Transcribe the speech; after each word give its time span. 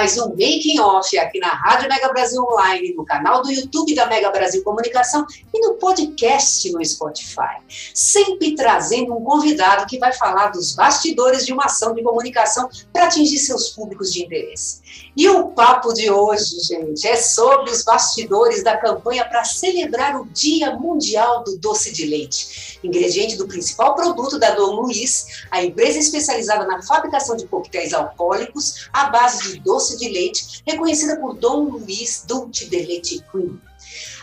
Mais 0.00 0.16
um 0.16 0.30
Making 0.30 0.80
Off 0.80 1.18
aqui 1.18 1.38
na 1.38 1.48
Rádio 1.48 1.86
Mega 1.86 2.08
Brasil 2.08 2.42
Online, 2.42 2.94
no 2.94 3.04
canal 3.04 3.42
do 3.42 3.52
YouTube 3.52 3.94
da 3.94 4.06
Mega 4.06 4.30
Brasil 4.30 4.64
Comunicação 4.64 5.26
e 5.52 5.60
no 5.60 5.74
podcast 5.74 6.72
no 6.72 6.82
Spotify. 6.82 7.58
Sempre 7.94 8.54
trazendo 8.54 9.14
um 9.14 9.22
convidado 9.22 9.84
que 9.84 9.98
vai 9.98 10.10
falar 10.14 10.52
dos 10.52 10.74
bastidores 10.74 11.44
de 11.44 11.52
uma 11.52 11.66
ação 11.66 11.94
de 11.94 12.02
comunicação 12.02 12.66
para 12.90 13.04
atingir 13.04 13.36
seus 13.40 13.68
públicos 13.68 14.10
de 14.10 14.24
interesse. 14.24 14.80
E 15.14 15.28
o 15.28 15.48
papo 15.48 15.92
de 15.92 16.10
hoje, 16.10 16.60
gente, 16.60 17.06
é 17.06 17.16
sobre 17.16 17.70
os 17.70 17.82
bastidores 17.82 18.64
da 18.64 18.78
campanha 18.78 19.28
para 19.28 19.44
celebrar 19.44 20.18
o 20.18 20.24
Dia 20.26 20.76
Mundial 20.76 21.44
do 21.44 21.58
Doce 21.58 21.92
de 21.92 22.06
Leite, 22.06 22.80
ingrediente 22.82 23.36
do 23.36 23.46
principal 23.46 23.94
produto 23.94 24.38
da 24.38 24.52
Dom 24.52 24.80
Luiz, 24.80 25.44
a 25.50 25.62
empresa 25.62 25.98
especializada 25.98 26.66
na 26.66 26.80
fabricação 26.80 27.36
de 27.36 27.46
coquetéis 27.46 27.92
alcoólicos 27.92 28.88
à 28.94 29.10
base 29.10 29.52
de 29.52 29.60
doce 29.60 29.89
de 29.96 30.08
leite, 30.08 30.62
reconhecida 30.66 31.16
por 31.16 31.34
Dom 31.34 31.64
Luiz 31.64 32.24
Dulce 32.26 32.68
de 32.68 32.76
Leite 32.76 33.24
Cream. 33.30 33.60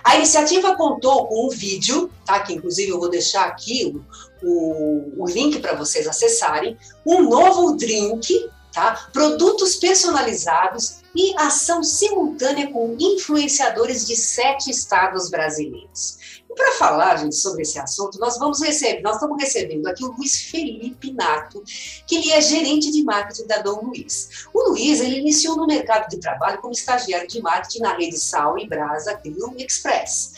A 0.03 0.15
iniciativa 0.15 0.75
contou 0.75 1.27
com 1.27 1.47
um 1.47 1.49
vídeo, 1.49 2.09
tá? 2.25 2.39
Que 2.39 2.53
inclusive 2.53 2.91
eu 2.91 2.99
vou 2.99 3.09
deixar 3.09 3.45
aqui 3.45 3.85
o, 3.85 4.47
o, 4.47 5.23
o 5.23 5.27
link 5.27 5.59
para 5.59 5.75
vocês 5.75 6.07
acessarem, 6.07 6.77
um 7.05 7.23
novo 7.23 7.75
drink 7.75 8.49
tá? 8.71 9.09
produtos 9.11 9.75
personalizados 9.75 10.99
e 11.15 11.33
ação 11.37 11.83
simultânea 11.83 12.71
com 12.71 12.95
influenciadores 12.99 14.05
de 14.05 14.15
sete 14.15 14.69
estados 14.69 15.29
brasileiros. 15.29 16.43
Para 16.57 16.71
falar, 16.71 17.17
gente, 17.17 17.35
sobre 17.35 17.61
esse 17.61 17.77
assunto, 17.77 18.19
nós 18.19 18.39
vamos 18.39 18.59
receber, 18.59 19.01
nós 19.03 19.13
estamos 19.13 19.39
recebendo 19.39 19.85
aqui 19.85 20.03
o 20.03 20.11
Luiz 20.11 20.41
Felipe 20.41 21.13
Nato, 21.13 21.63
que 22.07 22.15
ele 22.15 22.31
é 22.31 22.41
gerente 22.41 22.91
de 22.91 23.03
marketing 23.03 23.45
da 23.45 23.59
Dom 23.59 23.79
Luiz. 23.83 24.47
O 24.51 24.69
Luiz, 24.69 24.99
ele 24.99 25.19
iniciou 25.19 25.55
no 25.55 25.67
mercado 25.67 26.09
de 26.09 26.19
trabalho 26.19 26.59
como 26.59 26.73
estagiário 26.73 27.27
de 27.27 27.39
marketing 27.43 27.81
na 27.81 27.95
rede 27.95 28.17
Sal 28.17 28.57
e 28.57 28.67
Brasa 28.67 29.13
Grill 29.23 29.53
Express. 29.59 30.33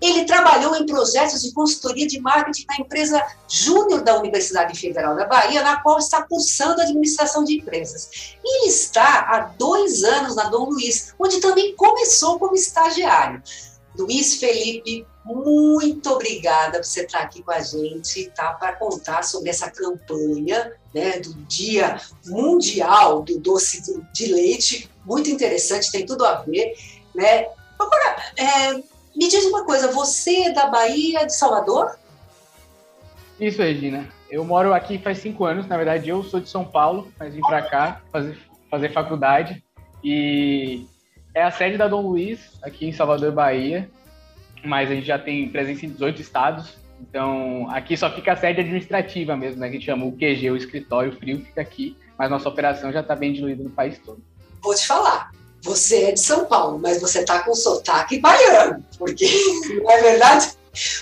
Ele 0.00 0.24
trabalhou 0.24 0.74
em 0.74 0.84
projetos 0.84 1.42
de 1.42 1.52
consultoria 1.52 2.08
de 2.08 2.20
marketing 2.20 2.66
na 2.68 2.76
empresa 2.78 3.24
Júnior 3.48 4.02
da 4.02 4.18
Universidade 4.18 4.76
Federal 4.76 5.14
da 5.14 5.26
Bahia, 5.26 5.62
na 5.62 5.80
qual 5.80 5.96
está 5.96 6.24
cursando 6.24 6.82
administração 6.82 7.44
de 7.44 7.58
empresas. 7.58 8.34
E 8.44 8.66
está 8.66 9.20
há 9.28 9.40
dois 9.56 10.02
anos 10.02 10.34
na 10.34 10.48
Dom 10.48 10.70
Luiz, 10.70 11.14
onde 11.20 11.40
também 11.40 11.76
começou 11.76 12.36
como 12.40 12.56
estagiário. 12.56 13.40
Luiz 13.96 14.36
Felipe, 14.36 15.06
muito 15.24 16.10
obrigada 16.10 16.78
por 16.78 16.84
você 16.84 17.02
estar 17.02 17.20
aqui 17.20 17.42
com 17.42 17.52
a 17.52 17.60
gente, 17.60 18.30
tá? 18.30 18.52
Para 18.54 18.74
contar 18.74 19.22
sobre 19.22 19.50
essa 19.50 19.70
campanha 19.70 20.72
né, 20.94 21.20
do 21.20 21.34
Dia 21.44 22.00
Mundial 22.26 23.22
do 23.22 23.38
Doce 23.38 23.82
de 24.12 24.26
Leite, 24.26 24.90
muito 25.04 25.30
interessante, 25.30 25.92
tem 25.92 26.06
tudo 26.06 26.24
a 26.24 26.36
ver, 26.42 26.74
né? 27.14 27.46
Agora, 27.78 28.16
é, 28.36 28.74
me 28.74 29.28
diz 29.28 29.44
uma 29.44 29.64
coisa, 29.64 29.92
você 29.92 30.44
é 30.44 30.52
da 30.52 30.66
Bahia, 30.66 31.26
de 31.26 31.34
Salvador? 31.34 31.98
Isso, 33.38 33.60
Regina. 33.60 34.08
Eu 34.30 34.44
moro 34.44 34.72
aqui 34.72 34.98
faz 34.98 35.18
cinco 35.18 35.44
anos. 35.44 35.66
Na 35.66 35.76
verdade, 35.76 36.08
eu 36.08 36.22
sou 36.24 36.40
de 36.40 36.48
São 36.48 36.64
Paulo, 36.64 37.12
mas 37.18 37.34
vim 37.34 37.40
para 37.40 37.60
cá 37.62 38.00
fazer, 38.10 38.38
fazer 38.70 38.92
faculdade. 38.92 39.62
E 40.02 40.86
é 41.34 41.42
a 41.42 41.50
sede 41.50 41.76
da 41.76 41.88
Dom 41.88 42.02
Luiz, 42.02 42.58
aqui 42.62 42.86
em 42.86 42.92
Salvador, 42.92 43.32
Bahia. 43.32 43.88
Mas 44.64 44.90
a 44.90 44.94
gente 44.94 45.06
já 45.06 45.18
tem 45.18 45.48
presença 45.48 45.86
em 45.86 45.90
18 45.90 46.20
estados. 46.20 46.76
Então, 47.00 47.68
aqui 47.70 47.96
só 47.96 48.10
fica 48.10 48.32
a 48.32 48.36
sede 48.36 48.60
administrativa 48.60 49.36
mesmo, 49.36 49.60
né? 49.60 49.68
Que 49.68 49.76
a 49.76 49.78
gente 49.78 49.86
chama 49.86 50.06
o 50.06 50.12
QG, 50.12 50.50
o 50.50 50.56
escritório 50.56 51.12
frio, 51.16 51.44
fica 51.44 51.60
aqui. 51.60 51.96
Mas 52.16 52.30
nossa 52.30 52.48
operação 52.48 52.92
já 52.92 53.00
está 53.00 53.16
bem 53.16 53.32
diluída 53.32 53.64
no 53.64 53.70
país 53.70 53.98
todo. 53.98 54.22
Vou 54.62 54.74
te 54.74 54.86
falar, 54.86 55.32
você 55.62 56.04
é 56.04 56.12
de 56.12 56.20
São 56.20 56.44
Paulo, 56.46 56.78
mas 56.78 57.00
você 57.00 57.20
está 57.20 57.40
com 57.40 57.54
sotaque 57.54 58.20
baiano, 58.20 58.84
porque, 58.96 59.26
não 59.82 59.90
é 59.90 60.02
verdade? 60.02 60.52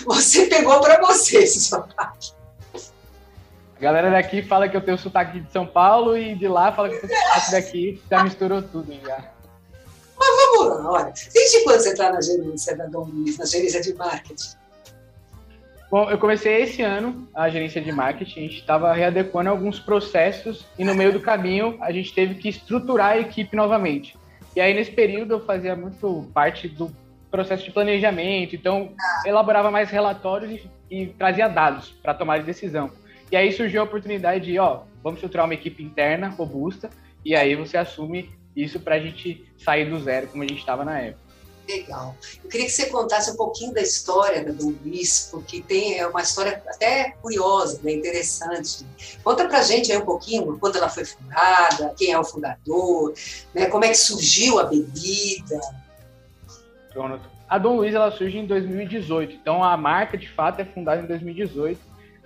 Você 0.05 0.47
pegou 0.47 0.81
para 0.81 0.99
você 0.99 1.39
esse 1.39 1.61
sotaque. 1.61 2.31
A 2.73 3.79
galera 3.79 4.09
daqui 4.11 4.41
fala 4.41 4.67
que 4.67 4.75
eu 4.75 4.81
tenho 4.81 4.97
sotaque 4.97 5.39
de 5.39 5.51
São 5.51 5.65
Paulo 5.65 6.17
e 6.17 6.35
de 6.35 6.47
lá 6.47 6.71
fala 6.71 6.89
que 6.89 6.95
eu 6.95 7.07
tenho 7.07 7.19
sotaque 7.19 7.51
daqui, 7.51 8.01
já 8.09 8.23
misturou 8.23 8.61
tudo 8.61 8.93
já. 9.05 9.31
Vamos 10.69 10.83
lá, 10.83 10.91
olha. 10.91 11.13
Desde 11.33 11.63
quando 11.63 11.79
você 11.79 11.89
está 11.89 12.11
na 12.11 12.21
gerência 12.21 12.75
da 12.75 12.85
Dom 12.85 13.05
Luiz, 13.05 13.37
na 13.37 13.45
gerência 13.45 13.81
de 13.81 13.93
marketing? 13.93 14.61
Bom, 15.89 16.09
eu 16.09 16.17
comecei 16.17 16.61
esse 16.61 16.81
ano 16.81 17.27
a 17.35 17.49
gerência 17.49 17.81
de 17.81 17.91
marketing, 17.91 18.39
a 18.39 18.43
gente 18.43 18.59
estava 18.59 18.93
readequando 18.93 19.49
alguns 19.49 19.77
processos 19.77 20.65
e 20.79 20.85
no 20.85 20.95
meio 20.95 21.11
do 21.11 21.19
caminho 21.19 21.77
a 21.81 21.91
gente 21.91 22.13
teve 22.13 22.35
que 22.35 22.47
estruturar 22.47 23.11
a 23.11 23.17
equipe 23.19 23.55
novamente. 23.55 24.15
E 24.55 24.61
aí, 24.61 24.73
nesse 24.73 24.91
período, 24.91 25.33
eu 25.33 25.45
fazia 25.45 25.75
muito 25.75 26.29
parte 26.33 26.67
do 26.69 26.89
processo 27.29 27.63
de 27.63 27.71
planejamento, 27.71 28.55
então 28.55 28.93
elaborava 29.25 29.71
mais 29.71 29.89
relatórios 29.89 30.61
e, 30.89 31.01
e 31.01 31.07
trazia 31.07 31.47
dados 31.47 31.89
para 32.01 32.13
tomar 32.13 32.39
de 32.39 32.45
decisão. 32.45 32.91
E 33.31 33.35
aí 33.35 33.51
surgiu 33.51 33.81
a 33.81 33.85
oportunidade 33.85 34.45
de, 34.45 34.59
ó, 34.59 34.81
vamos 35.01 35.17
estruturar 35.17 35.45
uma 35.45 35.53
equipe 35.53 35.81
interna 35.81 36.29
robusta, 36.29 36.89
e 37.23 37.35
aí 37.35 37.55
você 37.55 37.77
assume 37.77 38.29
isso 38.55 38.79
para 38.79 38.95
a 38.95 38.99
gente 38.99 39.45
sair 39.57 39.89
do 39.89 39.99
zero, 39.99 40.27
como 40.27 40.43
a 40.43 40.47
gente 40.47 40.59
estava 40.59 40.83
na 40.83 40.99
época. 40.99 41.31
Legal. 41.67 42.15
Eu 42.43 42.49
queria 42.49 42.65
que 42.65 42.71
você 42.71 42.87
contasse 42.87 43.31
um 43.31 43.35
pouquinho 43.35 43.73
da 43.73 43.81
história 43.81 44.43
da 44.43 44.51
Dom 44.51 44.73
Luiz, 44.83 45.29
porque 45.31 45.61
tem 45.61 45.99
é 45.99 46.07
uma 46.07 46.21
história 46.21 46.61
até 46.67 47.11
curiosa, 47.21 47.79
né, 47.83 47.93
interessante. 47.93 48.85
Conta 49.23 49.47
pra 49.47 49.61
gente 49.61 49.91
aí 49.91 49.97
um 49.97 50.05
pouquinho 50.05 50.57
quando 50.59 50.77
ela 50.77 50.89
foi 50.89 51.05
fundada, 51.05 51.93
quem 51.97 52.11
é 52.11 52.19
o 52.19 52.23
fundador, 52.23 53.13
né, 53.53 53.67
como 53.67 53.85
é 53.85 53.89
que 53.89 53.95
surgiu 53.95 54.59
a 54.59 54.65
bebida. 54.65 55.59
Pronto. 56.91 57.29
A 57.47 57.57
Dom 57.57 57.77
Luiz 57.77 57.93
ela 57.93 58.11
surge 58.11 58.37
em 58.37 58.45
2018, 58.45 59.35
então 59.35 59.63
a 59.63 59.75
marca 59.77 60.17
de 60.17 60.29
fato 60.29 60.61
é 60.61 60.65
fundada 60.65 61.01
em 61.01 61.05
2018 61.05 61.79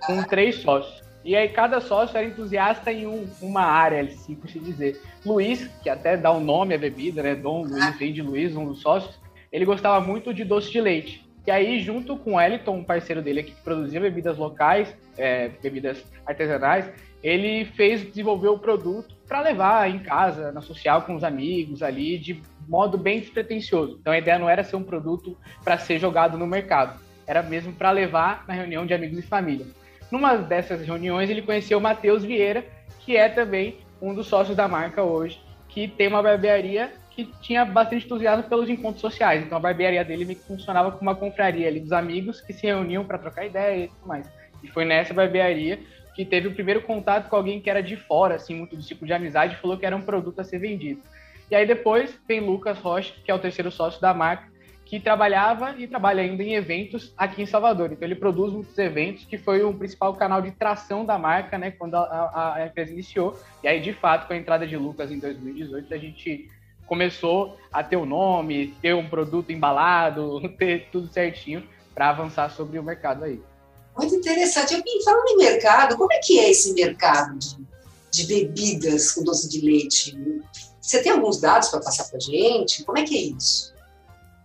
com 0.06 0.20
ah. 0.20 0.24
três 0.24 0.56
sócios. 0.62 1.05
E 1.26 1.34
aí 1.34 1.48
cada 1.48 1.80
sócio 1.80 2.16
era 2.16 2.24
entusiasta 2.24 2.92
em 2.92 3.04
um, 3.04 3.28
uma 3.42 3.62
área, 3.62 4.02
assim, 4.02 4.36
por 4.36 4.48
se 4.48 4.60
dizer. 4.60 5.02
Luiz, 5.24 5.66
que 5.82 5.90
até 5.90 6.16
dá 6.16 6.30
o 6.30 6.36
um 6.36 6.40
nome 6.40 6.72
à 6.72 6.78
bebida, 6.78 7.20
né? 7.20 7.34
Dom 7.34 7.64
Luiz, 7.64 7.98
vem 7.98 8.12
de 8.12 8.22
Luiz, 8.22 8.54
um 8.54 8.64
dos 8.64 8.80
sócios, 8.80 9.18
ele 9.50 9.64
gostava 9.64 9.98
muito 9.98 10.32
de 10.32 10.44
doce 10.44 10.70
de 10.70 10.80
leite. 10.80 11.28
E 11.44 11.50
aí, 11.50 11.80
junto 11.80 12.16
com 12.16 12.34
o 12.34 12.40
Eliton, 12.40 12.76
um 12.76 12.84
parceiro 12.84 13.20
dele 13.20 13.40
aqui 13.40 13.50
que 13.50 13.60
produzia 13.60 14.00
bebidas 14.00 14.38
locais, 14.38 14.96
é, 15.18 15.48
bebidas 15.60 16.04
artesanais, 16.24 16.88
ele 17.24 17.64
fez 17.64 18.04
desenvolver 18.04 18.48
o 18.48 18.58
produto 18.60 19.16
para 19.26 19.40
levar 19.40 19.90
em 19.90 19.98
casa, 19.98 20.52
na 20.52 20.60
social, 20.60 21.02
com 21.02 21.16
os 21.16 21.24
amigos 21.24 21.82
ali, 21.82 22.18
de 22.18 22.40
modo 22.68 22.96
bem 22.96 23.18
despretensioso. 23.18 23.98
Então 24.00 24.12
a 24.12 24.18
ideia 24.18 24.38
não 24.38 24.48
era 24.48 24.62
ser 24.62 24.76
um 24.76 24.84
produto 24.84 25.36
para 25.64 25.76
ser 25.76 25.98
jogado 25.98 26.38
no 26.38 26.46
mercado, 26.46 27.00
era 27.26 27.42
mesmo 27.42 27.72
para 27.72 27.90
levar 27.90 28.44
na 28.46 28.54
reunião 28.54 28.86
de 28.86 28.94
amigos 28.94 29.18
e 29.18 29.22
família. 29.22 29.66
Numa 30.10 30.36
dessas 30.36 30.86
reuniões, 30.86 31.28
ele 31.28 31.42
conheceu 31.42 31.78
o 31.78 31.80
Matheus 31.80 32.24
Vieira, 32.24 32.64
que 33.00 33.16
é 33.16 33.28
também 33.28 33.78
um 34.00 34.14
dos 34.14 34.26
sócios 34.26 34.56
da 34.56 34.68
marca 34.68 35.02
hoje, 35.02 35.40
que 35.68 35.88
tem 35.88 36.08
uma 36.08 36.22
barbearia 36.22 36.92
que 37.10 37.24
tinha 37.40 37.64
bastante 37.64 38.04
entusiasmo 38.04 38.44
pelos 38.44 38.68
encontros 38.68 39.00
sociais. 39.00 39.42
Então 39.42 39.56
a 39.56 39.60
barbearia 39.60 40.04
dele 40.04 40.34
funcionava 40.34 40.90
como 40.90 41.02
uma 41.02 41.14
confraria 41.14 41.66
ali 41.66 41.80
dos 41.80 41.92
amigos 41.92 42.40
que 42.40 42.52
se 42.52 42.66
reuniam 42.66 43.04
para 43.04 43.18
trocar 43.18 43.46
ideia 43.46 43.84
e 43.84 43.88
tudo 43.88 44.06
mais. 44.06 44.30
E 44.62 44.68
foi 44.68 44.84
nessa 44.84 45.14
barbearia 45.14 45.80
que 46.14 46.24
teve 46.24 46.48
o 46.48 46.54
primeiro 46.54 46.82
contato 46.82 47.28
com 47.28 47.36
alguém 47.36 47.60
que 47.60 47.68
era 47.68 47.82
de 47.82 47.96
fora, 47.96 48.36
assim, 48.36 48.54
muito 48.54 48.76
do 48.76 48.82
tipo 48.82 49.04
de 49.06 49.12
amizade, 49.12 49.54
e 49.54 49.58
falou 49.58 49.76
que 49.76 49.84
era 49.84 49.96
um 49.96 50.00
produto 50.00 50.40
a 50.40 50.44
ser 50.44 50.58
vendido. 50.58 51.00
E 51.50 51.54
aí 51.54 51.66
depois 51.66 52.18
tem 52.26 52.40
Lucas 52.40 52.78
Rocha, 52.78 53.12
que 53.24 53.30
é 53.30 53.34
o 53.34 53.38
terceiro 53.38 53.70
sócio 53.70 54.00
da 54.00 54.12
marca, 54.12 54.48
que 54.86 55.00
trabalhava 55.00 55.74
e 55.76 55.88
trabalha 55.88 56.22
ainda 56.22 56.44
em 56.44 56.54
eventos 56.54 57.12
aqui 57.18 57.42
em 57.42 57.46
Salvador. 57.46 57.90
Então 57.90 58.06
ele 58.06 58.14
produz 58.14 58.52
muitos 58.52 58.78
eventos, 58.78 59.24
que 59.24 59.36
foi 59.36 59.64
o 59.64 59.74
principal 59.74 60.14
canal 60.14 60.40
de 60.40 60.52
tração 60.52 61.04
da 61.04 61.18
marca, 61.18 61.58
né, 61.58 61.72
quando 61.72 61.96
a, 61.96 62.54
a, 62.54 62.66
empresa 62.66 62.92
iniciou. 62.92 63.36
E 63.64 63.68
aí, 63.68 63.80
de 63.80 63.92
fato, 63.92 64.28
com 64.28 64.32
a 64.32 64.36
entrada 64.36 64.64
de 64.64 64.76
Lucas 64.76 65.10
em 65.10 65.18
2018, 65.18 65.92
a 65.92 65.98
gente 65.98 66.48
começou 66.86 67.58
a 67.72 67.82
ter 67.82 67.96
o 67.96 68.02
um 68.02 68.06
nome, 68.06 68.76
ter 68.80 68.94
um 68.94 69.08
produto 69.08 69.50
embalado, 69.50 70.48
ter 70.56 70.88
tudo 70.92 71.12
certinho 71.12 71.68
para 71.92 72.10
avançar 72.10 72.48
sobre 72.52 72.78
o 72.78 72.82
mercado 72.82 73.24
aí. 73.24 73.42
Muito 73.98 74.14
interessante. 74.14 74.80
E 74.86 75.04
falando 75.04 75.28
em 75.30 75.36
mercado, 75.38 75.96
como 75.96 76.12
é 76.12 76.18
que 76.18 76.38
é 76.38 76.48
esse 76.48 76.72
mercado 76.74 77.36
de, 77.36 77.56
de 78.12 78.24
bebidas 78.24 79.10
com 79.10 79.24
doce 79.24 79.48
de 79.48 79.60
leite? 79.62 80.16
Você 80.80 81.02
tem 81.02 81.10
alguns 81.10 81.40
dados 81.40 81.70
para 81.70 81.80
passar 81.80 82.04
para 82.04 82.20
gente? 82.20 82.84
Como 82.84 82.96
é 82.98 83.02
que 83.02 83.16
é 83.16 83.36
isso? 83.36 83.74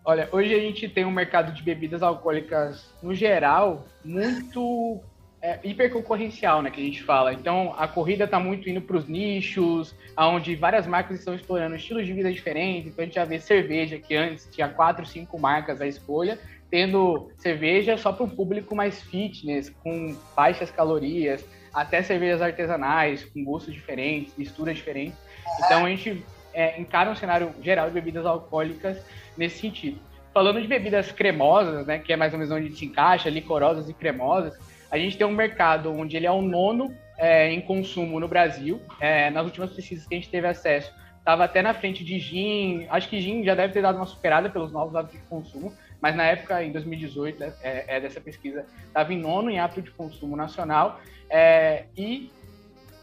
Olha, 0.03 0.27
hoje 0.31 0.53
a 0.55 0.59
gente 0.59 0.89
tem 0.89 1.05
um 1.05 1.11
mercado 1.11 1.53
de 1.53 1.61
bebidas 1.61 2.01
alcoólicas, 2.01 2.91
no 3.03 3.13
geral, 3.13 3.85
muito 4.03 4.99
é, 5.39 5.59
hiperconcorrencial, 5.63 6.63
né, 6.63 6.71
que 6.71 6.81
a 6.81 6.83
gente 6.83 7.03
fala. 7.03 7.33
Então, 7.33 7.75
a 7.77 7.87
corrida 7.87 8.23
está 8.23 8.39
muito 8.39 8.67
indo 8.67 8.81
para 8.81 8.97
os 8.97 9.07
nichos, 9.07 9.95
onde 10.17 10.55
várias 10.55 10.87
marcas 10.87 11.19
estão 11.19 11.35
explorando 11.35 11.75
estilos 11.75 12.05
de 12.05 12.13
vida 12.13 12.31
diferentes. 12.31 12.91
Então, 12.91 13.03
a 13.03 13.05
gente 13.05 13.15
já 13.15 13.25
vê 13.25 13.39
cerveja, 13.39 13.99
que 13.99 14.15
antes 14.15 14.49
tinha 14.51 14.67
quatro, 14.69 15.05
cinco 15.05 15.39
marcas 15.39 15.79
à 15.79 15.85
escolha, 15.85 16.39
tendo 16.71 17.29
cerveja 17.37 17.95
só 17.95 18.11
para 18.11 18.23
um 18.23 18.29
público 18.29 18.75
mais 18.75 19.03
fitness, 19.03 19.69
com 19.83 20.17
baixas 20.35 20.71
calorias, 20.71 21.45
até 21.71 22.01
cervejas 22.01 22.41
artesanais, 22.41 23.23
com 23.25 23.43
gostos 23.43 23.73
diferentes, 23.73 24.35
misturas 24.35 24.77
diferentes. 24.77 25.17
Então, 25.63 25.85
a 25.85 25.89
gente 25.89 26.23
é, 26.53 26.79
encara 26.79 27.09
um 27.09 27.15
cenário 27.15 27.53
geral 27.61 27.87
de 27.87 27.93
bebidas 27.93 28.25
alcoólicas 28.25 29.03
nesse 29.37 29.59
sentido. 29.59 29.99
Falando 30.33 30.61
de 30.61 30.67
bebidas 30.67 31.11
cremosas, 31.11 31.85
né, 31.85 31.99
que 31.99 32.13
é 32.13 32.15
mais 32.15 32.31
ou 32.33 32.39
menos 32.39 32.53
onde 32.53 32.75
se 32.75 32.85
encaixa, 32.85 33.29
licorosas 33.29 33.89
e 33.89 33.93
cremosas, 33.93 34.57
a 34.89 34.97
gente 34.97 35.17
tem 35.17 35.25
um 35.25 35.31
mercado 35.31 35.91
onde 35.91 36.15
ele 36.17 36.25
é 36.25 36.31
o 36.31 36.41
nono 36.41 36.93
é, 37.17 37.51
em 37.51 37.61
consumo 37.61 38.19
no 38.19 38.27
Brasil. 38.27 38.81
É, 38.99 39.29
nas 39.29 39.45
últimas 39.45 39.71
pesquisas 39.71 40.05
que 40.07 40.15
a 40.15 40.17
gente 40.17 40.29
teve 40.29 40.47
acesso, 40.47 40.93
estava 41.17 41.43
até 41.43 41.61
na 41.61 41.73
frente 41.73 42.03
de 42.03 42.19
gin. 42.19 42.87
Acho 42.89 43.07
que 43.07 43.21
gin 43.21 43.43
já 43.43 43.55
deve 43.55 43.73
ter 43.73 43.81
dado 43.81 43.95
uma 43.95 44.05
superada 44.05 44.49
pelos 44.49 44.71
novos 44.71 44.95
hábitos 44.95 45.19
de 45.19 45.25
consumo, 45.27 45.73
mas 46.01 46.15
na 46.15 46.23
época, 46.23 46.63
em 46.63 46.71
2018, 46.71 47.39
né, 47.39 47.53
é, 47.61 47.97
é, 47.97 47.99
dessa 47.99 48.19
pesquisa, 48.19 48.65
estava 48.87 49.13
em 49.13 49.19
nono 49.19 49.49
em 49.49 49.59
hábito 49.59 49.83
de 49.83 49.91
consumo 49.91 50.35
nacional. 50.35 50.99
É, 51.29 51.85
e, 51.95 52.31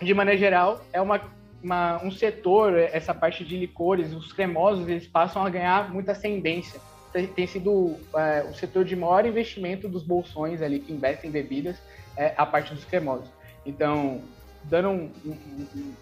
de 0.02 0.12
maneira 0.12 0.38
geral, 0.38 0.80
é 0.92 1.00
uma 1.00 1.20
uma, 1.62 2.02
um 2.04 2.10
setor, 2.10 2.76
essa 2.78 3.14
parte 3.14 3.44
de 3.44 3.56
licores, 3.56 4.12
os 4.12 4.32
cremosos, 4.32 4.88
eles 4.88 5.06
passam 5.06 5.44
a 5.44 5.50
ganhar 5.50 5.92
muita 5.92 6.12
ascendência. 6.12 6.80
Tem, 7.12 7.26
tem 7.26 7.46
sido 7.46 7.96
é, 8.14 8.44
o 8.48 8.54
setor 8.54 8.84
de 8.84 8.94
maior 8.94 9.24
investimento 9.26 9.88
dos 9.88 10.02
bolsões 10.02 10.62
ali 10.62 10.78
que 10.78 10.92
investem 10.92 11.30
em 11.30 11.32
bebidas, 11.32 11.76
é, 12.16 12.34
a 12.36 12.44
parte 12.44 12.74
dos 12.74 12.84
cremosos. 12.84 13.28
Então, 13.64 14.20
dando 14.64 14.88
um, 14.88 15.10
um, 15.24 15.36
um, 15.74 15.94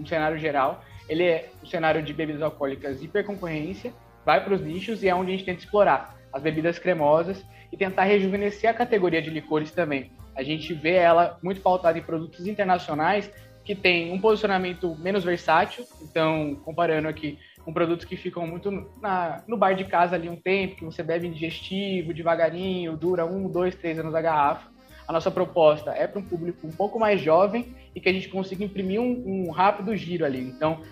um 0.00 0.06
cenário 0.06 0.38
geral, 0.38 0.84
ele 1.08 1.24
é 1.24 1.50
o 1.62 1.66
cenário 1.66 2.02
de 2.02 2.12
bebidas 2.12 2.42
alcoólicas 2.42 3.02
hiperconcorrência, 3.02 3.92
vai 4.24 4.44
para 4.44 4.54
os 4.54 4.60
nichos 4.60 5.02
e 5.02 5.08
é 5.08 5.14
onde 5.14 5.32
a 5.32 5.36
gente 5.36 5.44
tenta 5.44 5.60
explorar 5.60 6.16
as 6.32 6.42
bebidas 6.42 6.78
cremosas 6.78 7.44
e 7.72 7.76
tentar 7.76 8.04
rejuvenescer 8.04 8.70
a 8.70 8.74
categoria 8.74 9.20
de 9.20 9.30
licores 9.30 9.70
também. 9.70 10.12
A 10.36 10.42
gente 10.42 10.72
vê 10.72 10.94
ela 10.94 11.38
muito 11.42 11.60
pautada 11.60 11.98
em 11.98 12.02
produtos 12.02 12.46
internacionais 12.46 13.30
que 13.70 13.74
tem 13.76 14.12
um 14.12 14.20
posicionamento 14.20 14.96
menos 14.96 15.22
versátil, 15.22 15.86
então, 16.02 16.56
comparando 16.64 17.06
aqui 17.06 17.38
com 17.64 17.72
produtos 17.72 18.04
que 18.04 18.16
ficam 18.16 18.44
muito 18.44 18.68
na, 19.00 19.44
no 19.46 19.56
bar 19.56 19.74
de 19.74 19.84
casa 19.84 20.16
ali 20.16 20.28
um 20.28 20.34
tempo, 20.34 20.74
que 20.74 20.84
você 20.84 21.04
bebe 21.04 21.28
digestivo, 21.28 22.12
devagarinho, 22.12 22.96
dura 22.96 23.24
um, 23.24 23.48
dois, 23.48 23.76
três 23.76 23.96
anos 23.96 24.12
a 24.12 24.20
garrafa. 24.20 24.68
A 25.06 25.12
nossa 25.12 25.30
proposta 25.30 25.92
é 25.92 26.08
para 26.08 26.18
um 26.18 26.24
público 26.24 26.66
um 26.66 26.72
pouco 26.72 26.98
mais 26.98 27.20
jovem 27.20 27.72
e 27.94 28.00
que 28.00 28.08
a 28.08 28.12
gente 28.12 28.28
consiga 28.28 28.64
imprimir 28.64 29.00
um, 29.00 29.46
um 29.46 29.50
rápido 29.52 29.94
giro 29.94 30.24
ali. 30.24 30.40
Então, 30.40 30.82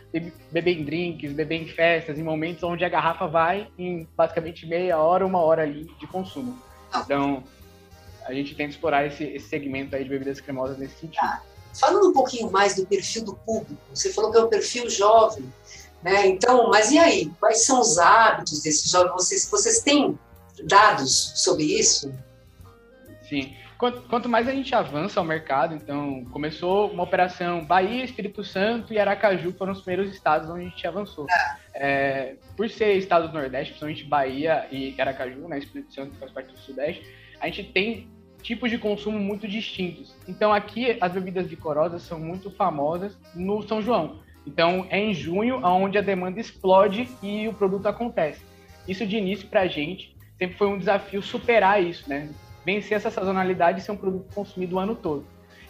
beber 0.53 0.79
em 0.79 0.85
drinks, 0.85 1.33
beber 1.33 1.61
em 1.61 1.67
festas, 1.67 2.17
em 2.17 2.23
momentos 2.23 2.63
onde 2.63 2.85
a 2.85 2.89
garrafa 2.89 3.27
vai 3.27 3.67
em 3.77 4.07
basicamente 4.17 4.69
meia 4.69 4.99
hora, 4.99 5.27
uma 5.27 5.41
hora 5.41 5.63
ali 5.63 5.85
de 5.99 6.07
consumo. 6.07 6.57
Então, 7.05 7.43
a 8.25 8.33
gente 8.33 8.55
tenta 8.55 8.71
explorar 8.71 9.05
esse, 9.05 9.25
esse 9.25 9.49
segmento 9.49 9.97
aí 9.97 10.05
de 10.05 10.11
bebidas 10.11 10.41
cremosas 10.41 10.79
nesse 10.79 10.95
sentido. 11.01 11.27
Ah. 11.71 11.75
Falando 11.75 12.09
um 12.09 12.13
pouquinho 12.13 12.51
mais 12.51 12.77
do 12.77 12.87
perfil 12.87 13.25
do 13.25 13.35
público, 13.35 13.81
você 13.95 14.13
falou 14.13 14.31
que 14.31 14.39
é 14.39 14.43
um 14.43 14.49
perfil 14.49 14.89
jovem, 14.89 15.45
né? 16.03 16.27
Então, 16.27 16.71
mas 16.71 16.91
e 16.91 16.99
aí? 16.99 17.31
Quais 17.39 17.65
são 17.65 17.81
os 17.81 17.99
hábitos 17.99 18.63
desses 18.63 18.91
jovens? 18.91 19.13
Vocês, 19.13 19.49
vocês 19.51 19.81
têm 19.81 20.19
dados 20.65 21.33
sobre 21.37 21.65
isso? 21.65 22.13
Sim. 23.29 23.55
Quanto, 23.79 24.01
quanto, 24.09 24.29
mais 24.29 24.49
a 24.49 24.51
gente 24.51 24.75
avança 24.75 25.21
ao 25.21 25.27
mercado, 25.27 25.73
então 25.73 26.25
começou 26.33 26.91
uma 26.91 27.05
operação 27.05 27.65
Bahia, 27.65 28.05
Espírito 28.05 28.43
Santo 28.43 28.93
e 28.93 28.99
Aracaju 28.99 29.53
foram 29.53 29.73
os 29.73 29.81
primeiros 29.83 30.13
estados 30.13 30.51
onde 30.51 30.63
a 30.63 30.69
gente 30.69 30.85
avançou. 30.85 31.27
É, 31.31 31.51
é 31.75 32.37
por 32.57 32.69
ser 32.69 32.95
estado 32.95 33.29
do 33.29 33.35
Nordeste, 33.35 33.75
principalmente 33.75 34.05
Bahia 34.05 34.67
e 34.73 35.01
Aracaju, 35.01 35.47
né, 35.47 35.59
Espírito 35.59 35.95
Santo 35.95 36.17
faz 36.19 36.33
parte 36.33 36.53
do 36.53 36.59
Sudeste, 36.59 37.07
a 37.39 37.47
gente 37.47 37.73
tem 37.73 38.09
tipos 38.43 38.71
de 38.71 38.79
consumo 38.79 39.19
muito 39.19 39.47
distintos. 39.47 40.15
Então 40.27 40.53
aqui 40.53 40.97
as 41.01 41.13
bebidas 41.13 41.47
licorosas 41.47 42.03
são 42.03 42.19
muito 42.19 42.51
famosas 42.51 43.17
no 43.35 43.63
São 43.63 43.83
João. 43.83 44.21
Então 44.47 44.87
é 44.89 44.99
em 44.99 45.13
junho 45.13 45.65
onde 45.65 45.99
a 45.99 46.03
demanda 46.03 46.41
explode 46.41 47.09
e 47.23 47.47
o 47.49 47.55
produto 47.55 47.87
acontece. 47.87 48.41
Isso 48.87 49.07
de 49.07 49.17
início 49.17 49.49
para 49.49 49.63
a 49.63 49.67
gente 49.67 50.17
sempre 50.39 50.57
foi 50.57 50.69
um 50.69 50.79
desafio 50.79 51.21
superar 51.21 51.83
isso, 51.83 52.09
né? 52.09 52.31
Vencer 52.65 52.97
essa 52.97 53.11
sazonalidade 53.11 53.81
e 53.81 53.83
ser 53.83 53.93
um 53.93 53.97
produto 53.97 54.33
consumido 54.35 54.77
o 54.77 54.79
ano 54.79 54.95
todo. 54.95 55.25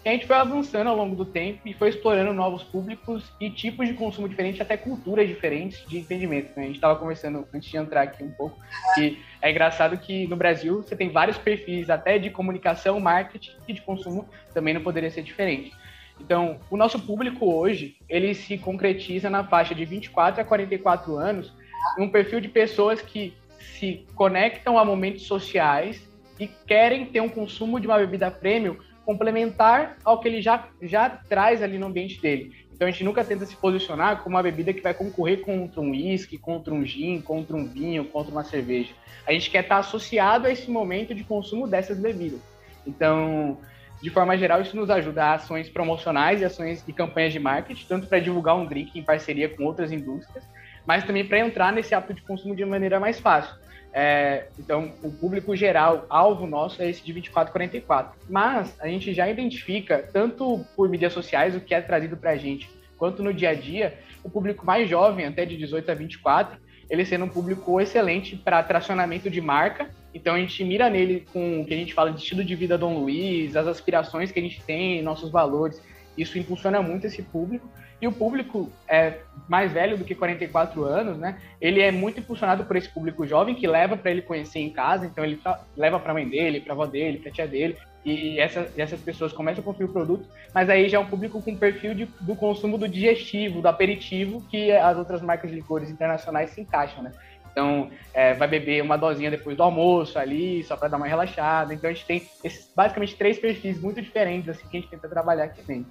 E 0.04 0.08
a 0.08 0.12
gente 0.12 0.26
foi 0.26 0.36
avançando 0.36 0.88
ao 0.88 0.96
longo 0.96 1.16
do 1.16 1.24
tempo 1.24 1.60
e 1.66 1.74
foi 1.74 1.88
explorando 1.88 2.32
novos 2.32 2.62
públicos 2.62 3.32
e 3.40 3.50
tipos 3.50 3.88
de 3.88 3.94
consumo 3.94 4.28
diferentes, 4.28 4.60
até 4.60 4.76
culturas 4.76 5.26
diferentes 5.26 5.84
de 5.86 5.98
entendimento. 5.98 6.48
Né? 6.56 6.62
A 6.62 6.66
gente 6.66 6.76
estava 6.76 6.96
conversando 6.96 7.46
antes 7.52 7.68
de 7.68 7.76
entrar 7.76 8.02
aqui 8.02 8.22
um 8.22 8.30
pouco, 8.30 8.58
que 8.94 9.18
é 9.42 9.50
engraçado 9.50 9.98
que 9.98 10.26
no 10.26 10.36
Brasil 10.36 10.82
você 10.82 10.94
tem 10.94 11.10
vários 11.10 11.36
perfis, 11.36 11.90
até 11.90 12.18
de 12.18 12.30
comunicação, 12.30 13.00
marketing 13.00 13.50
e 13.66 13.72
de 13.72 13.80
consumo, 13.82 14.28
também 14.54 14.72
não 14.72 14.82
poderia 14.82 15.10
ser 15.10 15.22
diferente. 15.22 15.72
Então, 16.20 16.58
o 16.70 16.76
nosso 16.76 16.98
público 17.00 17.46
hoje, 17.46 17.96
ele 18.08 18.34
se 18.34 18.58
concretiza 18.58 19.30
na 19.30 19.44
faixa 19.44 19.74
de 19.74 19.84
24 19.84 20.40
a 20.40 20.44
44 20.44 21.16
anos, 21.16 21.52
um 21.98 22.08
perfil 22.08 22.40
de 22.40 22.48
pessoas 22.48 23.00
que 23.00 23.34
se 23.58 24.04
conectam 24.14 24.78
a 24.78 24.84
momentos 24.84 25.22
sociais 25.24 26.08
e 26.38 26.46
querem 26.46 27.06
ter 27.06 27.20
um 27.20 27.28
consumo 27.28 27.80
de 27.80 27.86
uma 27.86 27.98
bebida 27.98 28.30
premium 28.30 28.76
complementar 29.08 29.96
ao 30.04 30.20
que 30.20 30.28
ele 30.28 30.42
já, 30.42 30.68
já 30.82 31.08
traz 31.08 31.62
ali 31.62 31.78
no 31.78 31.86
ambiente 31.86 32.20
dele. 32.20 32.52
Então 32.70 32.86
a 32.86 32.90
gente 32.90 33.02
nunca 33.02 33.24
tenta 33.24 33.46
se 33.46 33.56
posicionar 33.56 34.18
como 34.18 34.36
uma 34.36 34.42
bebida 34.42 34.70
que 34.70 34.82
vai 34.82 34.92
concorrer 34.92 35.40
contra 35.40 35.80
um 35.80 35.92
uísque, 35.92 36.36
contra 36.36 36.74
um 36.74 36.84
gin, 36.84 37.22
contra 37.22 37.56
um 37.56 37.64
vinho, 37.64 38.04
contra 38.04 38.30
uma 38.30 38.44
cerveja. 38.44 38.92
A 39.26 39.32
gente 39.32 39.48
quer 39.48 39.62
estar 39.62 39.78
associado 39.78 40.46
a 40.46 40.52
esse 40.52 40.70
momento 40.70 41.14
de 41.14 41.24
consumo 41.24 41.66
dessas 41.66 41.98
bebidas. 41.98 42.40
Então, 42.86 43.56
de 44.02 44.10
forma 44.10 44.36
geral, 44.36 44.60
isso 44.60 44.76
nos 44.76 44.90
ajuda 44.90 45.24
a 45.24 45.34
ações 45.36 45.70
promocionais 45.70 46.42
e 46.42 46.44
ações 46.44 46.84
e 46.86 46.92
campanhas 46.92 47.32
de 47.32 47.38
marketing, 47.38 47.86
tanto 47.88 48.06
para 48.08 48.20
divulgar 48.20 48.56
um 48.56 48.66
drink 48.66 48.98
em 48.98 49.02
parceria 49.02 49.48
com 49.48 49.64
outras 49.64 49.90
indústrias, 49.90 50.44
mas 50.84 51.02
também 51.02 51.24
para 51.24 51.38
entrar 51.38 51.72
nesse 51.72 51.94
hábito 51.94 52.12
de 52.12 52.20
consumo 52.20 52.54
de 52.54 52.62
maneira 52.62 53.00
mais 53.00 53.18
fácil. 53.18 53.56
É, 53.92 54.46
então, 54.58 54.92
o 55.02 55.10
público 55.10 55.56
geral, 55.56 56.06
alvo 56.08 56.46
nosso, 56.46 56.82
é 56.82 56.88
esse 56.88 57.04
de 57.04 57.12
24 57.12 57.50
a 57.50 57.52
44. 57.52 58.18
Mas 58.28 58.74
a 58.80 58.86
gente 58.86 59.12
já 59.12 59.28
identifica, 59.28 60.08
tanto 60.12 60.64
por 60.76 60.88
mídias 60.88 61.12
sociais, 61.12 61.54
o 61.56 61.60
que 61.60 61.74
é 61.74 61.80
trazido 61.80 62.16
para 62.16 62.32
a 62.32 62.36
gente, 62.36 62.68
quanto 62.96 63.22
no 63.22 63.32
dia 63.32 63.50
a 63.50 63.54
dia, 63.54 63.98
o 64.22 64.30
público 64.30 64.66
mais 64.66 64.88
jovem, 64.88 65.26
até 65.26 65.44
de 65.44 65.56
18 65.56 65.90
a 65.90 65.94
24, 65.94 66.58
ele 66.90 67.04
sendo 67.04 67.24
um 67.24 67.28
público 67.28 67.80
excelente 67.80 68.36
para 68.36 68.62
tracionamento 68.62 69.28
de 69.28 69.40
marca. 69.40 69.90
Então, 70.14 70.34
a 70.34 70.38
gente 70.38 70.64
mira 70.64 70.88
nele 70.88 71.26
com 71.32 71.60
o 71.60 71.66
que 71.66 71.74
a 71.74 71.76
gente 71.76 71.92
fala 71.92 72.10
de 72.10 72.20
estilo 72.20 72.42
de 72.42 72.54
vida 72.54 72.78
Dom 72.78 72.98
Luiz, 72.98 73.56
as 73.56 73.66
aspirações 73.66 74.32
que 74.32 74.38
a 74.38 74.42
gente 74.42 74.62
tem, 74.62 75.02
nossos 75.02 75.30
valores. 75.30 75.82
Isso 76.18 76.38
impulsiona 76.38 76.82
muito 76.82 77.06
esse 77.06 77.22
público. 77.22 77.68
E 78.00 78.06
o 78.06 78.12
público 78.12 78.70
é 78.86 79.18
mais 79.48 79.72
velho 79.72 79.96
do 79.96 80.04
que 80.04 80.14
44 80.14 80.84
anos, 80.84 81.18
né? 81.18 81.38
Ele 81.60 81.80
é 81.80 81.90
muito 81.90 82.20
impulsionado 82.20 82.64
por 82.64 82.76
esse 82.76 82.88
público 82.88 83.26
jovem 83.26 83.54
que 83.54 83.66
leva 83.66 83.96
para 83.96 84.10
ele 84.10 84.22
conhecer 84.22 84.60
em 84.60 84.70
casa, 84.70 85.06
então 85.06 85.24
ele 85.24 85.40
leva 85.76 85.98
para 85.98 86.12
a 86.12 86.14
mãe 86.14 86.28
dele, 86.28 86.60
para 86.60 86.72
a 86.72 86.74
avó 86.74 86.86
dele, 86.86 87.18
para 87.18 87.30
a 87.30 87.32
tia 87.32 87.46
dele, 87.46 87.76
e 88.04 88.38
essa, 88.38 88.70
essas 88.76 89.00
pessoas 89.00 89.32
começam 89.32 89.60
a 89.60 89.64
consumir 89.64 89.90
o 89.90 89.92
produto, 89.92 90.28
mas 90.54 90.70
aí 90.70 90.88
já 90.88 90.98
é 90.98 91.00
um 91.00 91.06
público 91.06 91.42
com 91.42 91.56
perfil 91.56 91.94
de, 91.94 92.04
do 92.20 92.36
consumo 92.36 92.78
do 92.78 92.88
digestivo, 92.88 93.60
do 93.60 93.68
aperitivo, 93.68 94.40
que 94.48 94.70
as 94.70 94.96
outras 94.96 95.20
marcas 95.20 95.50
de 95.50 95.56
licores 95.56 95.90
internacionais 95.90 96.50
se 96.50 96.60
encaixam, 96.60 97.02
né? 97.02 97.12
Então, 97.50 97.90
é, 98.14 98.34
vai 98.34 98.46
beber 98.46 98.80
uma 98.82 98.96
dosinha 98.96 99.32
depois 99.32 99.56
do 99.56 99.64
almoço 99.64 100.16
ali, 100.16 100.62
só 100.62 100.76
para 100.76 100.86
dar 100.86 100.96
uma 100.96 101.08
relaxada. 101.08 101.74
Então, 101.74 101.90
a 101.90 101.92
gente 101.92 102.06
tem 102.06 102.22
esses, 102.44 102.72
basicamente 102.74 103.16
três 103.16 103.36
perfis 103.36 103.80
muito 103.80 104.00
diferentes 104.00 104.48
assim 104.48 104.68
que 104.68 104.76
a 104.76 104.80
gente 104.80 104.90
tenta 104.90 105.08
trabalhar 105.08 105.44
aqui 105.44 105.60
dentro. 105.62 105.90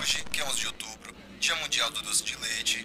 Hoje, 0.00 0.24
que 0.30 0.40
é 0.40 0.44
11 0.44 0.60
de 0.60 0.66
outubro, 0.66 1.14
Dia 1.38 1.54
Mundial 1.56 1.90
do 1.90 2.02
Doce 2.02 2.24
de 2.24 2.36
Leite. 2.36 2.84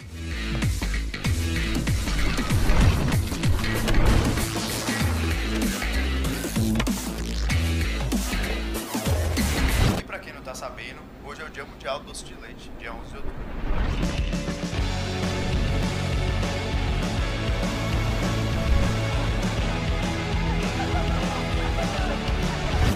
E 9.98 10.04
pra 10.04 10.20
quem 10.20 10.34
não 10.34 10.42
tá 10.42 10.54
sabendo, 10.54 11.02
hoje 11.26 11.42
é 11.42 11.46
o 11.46 11.50
Dia 11.50 11.66
Mundial 11.66 12.00
do 12.00 12.06
Doce 12.06 12.24
de 12.26 12.34
Leite, 12.36 12.70
dia 12.80 12.94
11 12.94 13.10
de 13.10 13.18
outubro. 13.18 13.34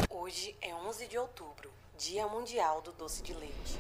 Hoje 0.10 0.56
é 0.62 0.74
11 0.74 1.08
de 1.08 1.18
outubro, 1.18 1.72
Dia 2.06 2.28
Mundial 2.28 2.82
do 2.82 2.92
Doce 2.92 3.24
de 3.24 3.34
Leite. 3.34 3.80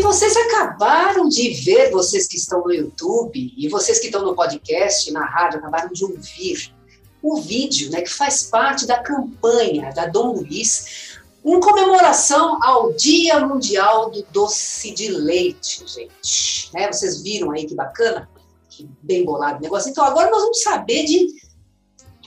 E 0.00 0.02
vocês 0.02 0.34
acabaram 0.34 1.28
de 1.28 1.50
ver, 1.50 1.90
vocês 1.90 2.26
que 2.26 2.38
estão 2.38 2.64
no 2.64 2.72
YouTube 2.72 3.52
e 3.54 3.68
vocês 3.68 3.98
que 3.98 4.06
estão 4.06 4.24
no 4.24 4.34
podcast, 4.34 5.12
na 5.12 5.26
rádio, 5.26 5.58
acabaram 5.58 5.92
de 5.92 6.02
ouvir 6.02 6.74
o 7.22 7.38
vídeo 7.38 7.90
né, 7.90 8.00
que 8.00 8.08
faz 8.08 8.44
parte 8.44 8.86
da 8.86 9.02
campanha 9.02 9.92
da 9.92 10.06
Dom 10.06 10.36
Luiz 10.36 11.18
em 11.44 11.60
comemoração 11.60 12.58
ao 12.64 12.94
Dia 12.94 13.40
Mundial 13.40 14.08
do 14.10 14.24
Doce 14.32 14.90
de 14.92 15.08
Leite, 15.08 15.84
gente. 15.86 16.70
Né, 16.72 16.90
vocês 16.90 17.20
viram 17.20 17.50
aí 17.50 17.66
que 17.66 17.74
bacana? 17.74 18.26
Que 18.70 18.88
bem 19.02 19.22
bolado 19.22 19.58
o 19.58 19.60
negócio. 19.60 19.90
Então 19.90 20.02
agora 20.02 20.30
nós 20.30 20.40
vamos 20.40 20.62
saber 20.62 21.04
de 21.04 21.26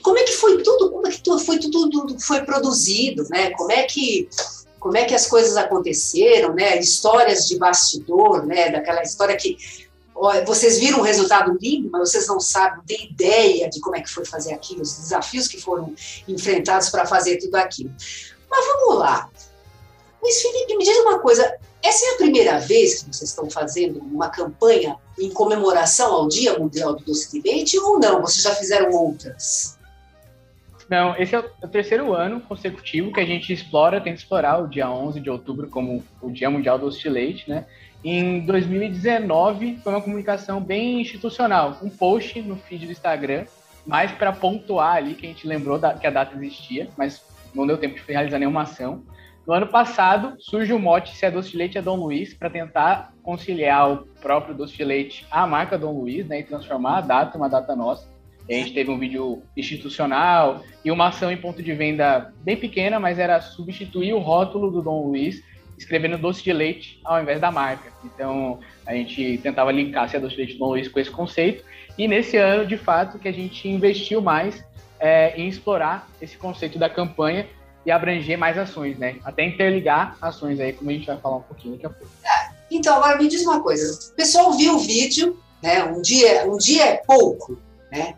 como 0.00 0.16
é 0.16 0.22
que 0.22 0.32
foi 0.32 0.62
tudo, 0.62 0.92
como 0.92 1.08
é 1.08 1.10
que 1.10 1.44
foi 1.44 1.58
tudo, 1.58 1.90
tudo 1.90 2.20
foi 2.20 2.42
produzido, 2.42 3.26
né? 3.30 3.50
Como 3.50 3.72
é 3.72 3.82
que 3.82 4.28
como 4.84 4.98
é 4.98 5.04
que 5.06 5.14
as 5.14 5.26
coisas 5.26 5.56
aconteceram, 5.56 6.52
né? 6.52 6.78
Histórias 6.78 7.46
de 7.46 7.56
bastidor, 7.56 8.44
né? 8.44 8.70
Daquela 8.70 9.02
história 9.02 9.34
que 9.34 9.56
ó, 10.14 10.44
vocês 10.44 10.78
viram 10.78 10.98
o 10.98 11.02
resultado 11.02 11.56
lindo, 11.58 11.88
mas 11.90 12.10
vocês 12.10 12.26
não 12.26 12.38
sabem, 12.38 12.76
não 12.76 12.84
têm 12.84 13.10
ideia 13.10 13.70
de 13.70 13.80
como 13.80 13.96
é 13.96 14.02
que 14.02 14.10
foi 14.10 14.26
fazer 14.26 14.52
aquilo, 14.52 14.82
os 14.82 14.98
desafios 14.98 15.48
que 15.48 15.58
foram 15.58 15.94
enfrentados 16.28 16.90
para 16.90 17.06
fazer 17.06 17.38
tudo 17.38 17.54
aquilo. 17.54 17.90
Mas 18.50 18.66
vamos 18.66 18.98
lá. 18.98 19.30
Luiz 20.22 20.42
Felipe, 20.42 20.76
me 20.76 20.84
diz 20.84 20.98
uma 20.98 21.18
coisa. 21.18 21.56
Essa 21.82 22.04
é 22.04 22.10
a 22.10 22.16
primeira 22.18 22.58
vez 22.58 23.02
que 23.02 23.06
vocês 23.06 23.30
estão 23.30 23.48
fazendo 23.48 24.00
uma 24.00 24.28
campanha 24.28 24.98
em 25.18 25.30
comemoração 25.30 26.12
ao 26.12 26.28
Dia 26.28 26.58
Mundial 26.58 26.94
do 26.94 27.04
Doce 27.04 27.32
de 27.32 27.40
Leite 27.40 27.78
ou 27.78 27.98
não? 27.98 28.20
Vocês 28.20 28.42
já 28.42 28.54
fizeram 28.54 28.90
outras? 28.90 29.73
Não, 30.88 31.16
esse 31.16 31.34
é 31.34 31.38
o 31.38 31.68
terceiro 31.68 32.12
ano 32.12 32.40
consecutivo 32.40 33.12
que 33.12 33.20
a 33.20 33.24
gente 33.24 33.52
explora, 33.52 34.00
tenta 34.00 34.18
explorar 34.18 34.58
o 34.58 34.68
dia 34.68 34.90
11 34.90 35.18
de 35.20 35.30
outubro 35.30 35.68
como 35.68 36.04
o 36.20 36.30
Dia 36.30 36.50
Mundial 36.50 36.78
do 36.78 36.86
Doce 36.86 37.08
né? 37.48 37.66
Em 38.04 38.40
2019 38.40 39.78
foi 39.82 39.92
uma 39.92 40.02
comunicação 40.02 40.60
bem 40.60 41.00
institucional, 41.00 41.78
um 41.82 41.88
post 41.88 42.40
no 42.42 42.56
feed 42.56 42.84
do 42.84 42.92
Instagram, 42.92 43.46
mais 43.86 44.12
para 44.12 44.30
pontuar 44.30 44.96
ali 44.96 45.14
que 45.14 45.24
a 45.24 45.28
gente 45.30 45.46
lembrou 45.46 45.78
da, 45.78 45.94
que 45.94 46.06
a 46.06 46.10
data 46.10 46.36
existia, 46.36 46.88
mas 46.98 47.24
não 47.54 47.66
deu 47.66 47.78
tempo 47.78 47.94
de 47.94 48.02
realizar 48.06 48.38
nenhuma 48.38 48.62
ação. 48.62 49.02
No 49.46 49.54
ano 49.54 49.66
passado 49.66 50.34
surge 50.38 50.72
o 50.72 50.78
mote 50.78 51.16
Se 51.16 51.26
é 51.26 51.30
Doce 51.30 51.50
de 51.50 51.56
Leite 51.56 51.78
é 51.78 51.82
Dom 51.82 51.96
Luiz 51.96 52.34
para 52.34 52.50
tentar 52.50 53.12
conciliar 53.22 53.90
o 53.90 54.06
próprio 54.20 54.54
doce 54.54 54.74
de 54.76 54.84
leite 54.84 55.26
à 55.30 55.46
marca 55.46 55.78
Dom 55.78 56.00
Luiz, 56.00 56.26
né, 56.26 56.40
e 56.40 56.42
transformar 56.42 56.98
a 56.98 57.00
data 57.00 57.38
uma 57.38 57.48
data 57.48 57.74
nossa. 57.74 58.13
A 58.48 58.52
gente 58.52 58.74
teve 58.74 58.90
um 58.90 58.98
vídeo 58.98 59.42
institucional 59.56 60.62
e 60.84 60.90
uma 60.90 61.08
ação 61.08 61.32
em 61.32 61.36
ponto 61.36 61.62
de 61.62 61.72
venda 61.72 62.32
bem 62.42 62.56
pequena, 62.56 63.00
mas 63.00 63.18
era 63.18 63.40
substituir 63.40 64.12
o 64.12 64.18
rótulo 64.18 64.70
do 64.70 64.82
Dom 64.82 65.06
Luiz 65.06 65.42
escrevendo 65.78 66.18
doce 66.18 66.42
de 66.42 66.52
leite 66.52 67.00
ao 67.04 67.20
invés 67.20 67.40
da 67.40 67.50
marca. 67.50 67.92
Então, 68.04 68.60
a 68.86 68.94
gente 68.94 69.38
tentava 69.42 69.72
linkar 69.72 70.08
se 70.08 70.16
a 70.16 70.20
doce 70.20 70.34
de 70.34 70.42
leite 70.42 70.52
do 70.54 70.60
Dom 70.60 70.68
Luiz 70.68 70.88
com 70.88 71.00
esse 71.00 71.10
conceito. 71.10 71.64
E 71.96 72.06
nesse 72.06 72.36
ano, 72.36 72.66
de 72.66 72.76
fato, 72.76 73.18
que 73.18 73.28
a 73.28 73.32
gente 73.32 73.68
investiu 73.68 74.20
mais 74.20 74.64
é, 75.00 75.34
em 75.36 75.48
explorar 75.48 76.08
esse 76.20 76.36
conceito 76.36 76.78
da 76.78 76.88
campanha 76.88 77.46
e 77.84 77.90
abranger 77.90 78.38
mais 78.38 78.56
ações, 78.56 78.98
né? 78.98 79.16
Até 79.24 79.44
interligar 79.44 80.16
ações 80.20 80.58
aí, 80.58 80.72
como 80.72 80.90
a 80.90 80.92
gente 80.92 81.06
vai 81.06 81.18
falar 81.18 81.36
um 81.36 81.42
pouquinho 81.42 81.74
daqui 81.74 81.86
a 81.86 81.90
pouco. 81.90 82.12
Então, 82.70 82.96
agora 82.96 83.18
me 83.18 83.28
diz 83.28 83.42
uma 83.42 83.62
coisa. 83.62 84.12
O 84.12 84.16
pessoal 84.16 84.52
viu 84.52 84.76
o 84.76 84.78
vídeo, 84.78 85.38
né? 85.62 85.84
Um 85.84 86.00
dia, 86.00 86.46
um 86.46 86.56
dia 86.56 86.84
é 86.84 86.96
pouco, 86.96 87.58
né? 87.94 88.16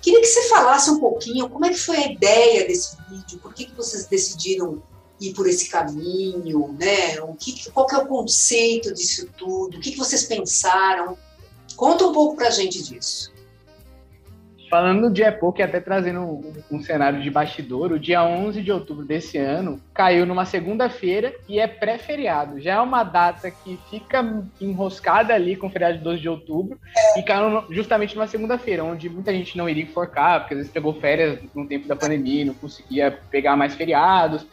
Queria 0.00 0.20
que 0.20 0.26
você 0.26 0.48
falasse 0.48 0.90
um 0.90 0.98
pouquinho 0.98 1.48
como 1.48 1.66
é 1.66 1.70
que 1.70 1.78
foi 1.78 1.96
a 1.96 2.12
ideia 2.12 2.66
desse 2.66 2.96
vídeo, 3.08 3.38
por 3.38 3.54
que, 3.54 3.66
que 3.66 3.74
vocês 3.74 4.06
decidiram 4.06 4.82
ir 5.20 5.32
por 5.34 5.46
esse 5.46 5.68
caminho, 5.68 6.74
né? 6.78 7.20
O 7.22 7.34
que, 7.34 7.70
qual 7.70 7.86
que 7.86 7.94
é 7.94 7.98
o 7.98 8.06
conceito 8.06 8.92
disso 8.92 9.28
tudo? 9.38 9.76
O 9.76 9.80
que, 9.80 9.92
que 9.92 9.98
vocês 9.98 10.24
pensaram? 10.24 11.16
Conta 11.76 12.06
um 12.06 12.12
pouco 12.12 12.36
para 12.36 12.48
a 12.48 12.50
gente 12.50 12.82
disso. 12.82 13.32
Falando 14.74 15.02
do 15.02 15.14
dia 15.14 15.30
pouco 15.30 15.60
e 15.60 15.62
até 15.62 15.78
trazendo 15.78 16.18
um, 16.18 16.52
um, 16.68 16.82
cenário 16.82 17.22
de 17.22 17.30
bastidor, 17.30 17.92
o 17.92 17.98
dia 17.98 18.24
11 18.24 18.60
de 18.60 18.72
outubro 18.72 19.04
desse 19.04 19.38
ano 19.38 19.80
caiu 19.94 20.26
numa 20.26 20.44
segunda-feira 20.44 21.32
e 21.48 21.60
é 21.60 21.68
pré-feriado. 21.68 22.60
Já 22.60 22.72
é 22.72 22.80
uma 22.80 23.04
data 23.04 23.52
que 23.52 23.78
fica 23.88 24.42
enroscada 24.60 25.32
ali 25.32 25.54
com 25.54 25.68
o 25.68 25.70
feriado 25.70 25.98
de 25.98 26.02
12 26.02 26.20
de 26.20 26.28
outubro 26.28 26.76
e 27.16 27.22
caiu 27.22 27.62
justamente 27.70 28.16
numa 28.16 28.26
segunda-feira, 28.26 28.82
onde 28.82 29.08
muita 29.08 29.32
gente 29.32 29.56
não 29.56 29.68
iria 29.68 29.84
enforcar, 29.84 30.40
porque 30.40 30.54
às 30.54 30.58
vezes 30.58 30.72
pegou 30.72 30.92
férias 30.94 31.38
no 31.54 31.68
tempo 31.68 31.86
da 31.86 31.94
pandemia, 31.94 32.44
não 32.44 32.54
conseguia 32.54 33.16
pegar 33.30 33.56
mais 33.56 33.76
feriados. 33.76 34.44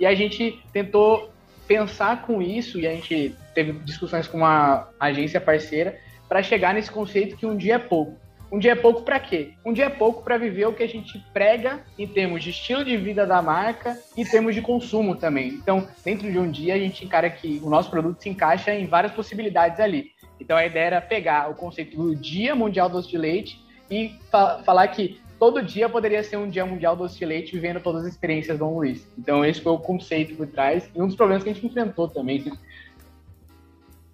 E 0.00 0.04
a 0.04 0.12
gente 0.12 0.60
tentou 0.72 1.30
pensar 1.68 2.22
com 2.22 2.42
isso 2.42 2.80
e 2.80 2.86
a 2.88 2.90
gente 2.90 3.32
teve 3.54 3.74
discussões 3.84 4.26
com 4.26 4.38
uma 4.38 4.88
agência 4.98 5.40
parceira 5.40 6.00
para 6.28 6.42
chegar 6.42 6.74
nesse 6.74 6.90
conceito 6.90 7.36
que 7.36 7.46
um 7.46 7.56
dia 7.56 7.76
é 7.76 7.78
pouco. 7.78 8.16
Um 8.50 8.58
dia 8.58 8.72
é 8.72 8.74
pouco 8.74 9.02
para 9.02 9.20
quê? 9.20 9.52
Um 9.64 9.74
dia 9.74 9.86
é 9.86 9.90
pouco 9.90 10.22
para 10.22 10.38
viver 10.38 10.66
o 10.66 10.72
que 10.72 10.82
a 10.82 10.88
gente 10.88 11.18
prega 11.34 11.84
em 11.98 12.06
termos 12.06 12.42
de 12.42 12.50
estilo 12.50 12.82
de 12.82 12.96
vida 12.96 13.26
da 13.26 13.42
marca 13.42 13.98
e 14.16 14.24
termos 14.24 14.54
de 14.54 14.62
consumo 14.62 15.14
também. 15.14 15.48
Então, 15.48 15.86
dentro 16.02 16.30
de 16.30 16.38
um 16.38 16.50
dia, 16.50 16.74
a 16.74 16.78
gente 16.78 17.04
encara 17.04 17.28
que 17.28 17.60
o 17.62 17.68
nosso 17.68 17.90
produto 17.90 18.22
se 18.22 18.28
encaixa 18.28 18.74
em 18.74 18.86
várias 18.86 19.12
possibilidades 19.12 19.78
ali. 19.80 20.12
Então, 20.40 20.56
a 20.56 20.64
ideia 20.64 20.86
era 20.86 21.00
pegar 21.00 21.50
o 21.50 21.54
conceito 21.54 21.96
do 21.96 22.16
Dia 22.16 22.54
Mundial 22.54 22.88
Doce 22.88 23.08
de 23.08 23.18
Leite 23.18 23.60
e 23.90 24.14
fa 24.30 24.62
falar 24.64 24.88
que 24.88 25.20
todo 25.38 25.62
dia 25.62 25.88
poderia 25.88 26.22
ser 26.22 26.38
um 26.38 26.48
Dia 26.48 26.64
Mundial 26.64 26.96
Doce 26.96 27.18
de 27.18 27.26
Leite 27.26 27.52
vivendo 27.52 27.80
todas 27.80 28.06
as 28.06 28.12
experiências 28.12 28.58
do 28.58 28.68
Luiz. 28.68 29.06
Então, 29.18 29.44
esse 29.44 29.60
foi 29.60 29.72
o 29.72 29.78
conceito 29.78 30.34
por 30.36 30.46
trás 30.46 30.88
e 30.94 31.02
um 31.02 31.06
dos 31.06 31.16
problemas 31.16 31.44
que 31.44 31.50
a 31.50 31.52
gente 31.52 31.66
enfrentou 31.66 32.08
também. 32.08 32.44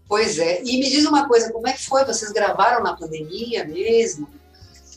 Pois 0.09 0.39
é. 0.39 0.63
E 0.63 0.79
me 0.79 0.89
diz 0.89 1.07
uma 1.07 1.27
coisa, 1.27 1.53
como 1.53 1.67
é 1.67 1.73
que 1.73 1.87
foi? 1.87 2.05
Vocês 2.05 2.31
gravaram 2.33 2.83
na 2.83 2.95
pandemia 2.95 3.65
mesmo? 3.65 4.29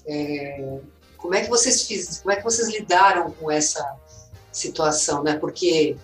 É, 0.06 0.80
como 1.18 1.34
é 1.34 1.42
que 1.42 1.50
vocês 1.50 1.84
fiz, 1.84 2.20
como 2.20 2.32
é 2.32 2.36
que 2.36 2.44
vocês 2.44 2.70
lidaram 2.70 3.32
com 3.32 3.50
essa 3.50 3.96
situação, 4.52 5.24
né? 5.24 5.36
Porque 5.38 5.96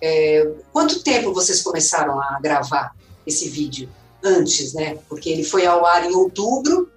é, 0.00 0.50
quanto 0.72 1.02
tempo 1.02 1.32
vocês 1.32 1.62
começaram 1.62 2.20
a 2.20 2.38
gravar 2.40 2.94
esse 3.26 3.48
vídeo 3.48 3.88
antes, 4.22 4.74
né? 4.74 4.98
Porque 5.08 5.28
ele 5.28 5.44
foi 5.44 5.66
ao 5.66 5.84
ar 5.84 6.04
em 6.04 6.14
outubro, 6.14 6.90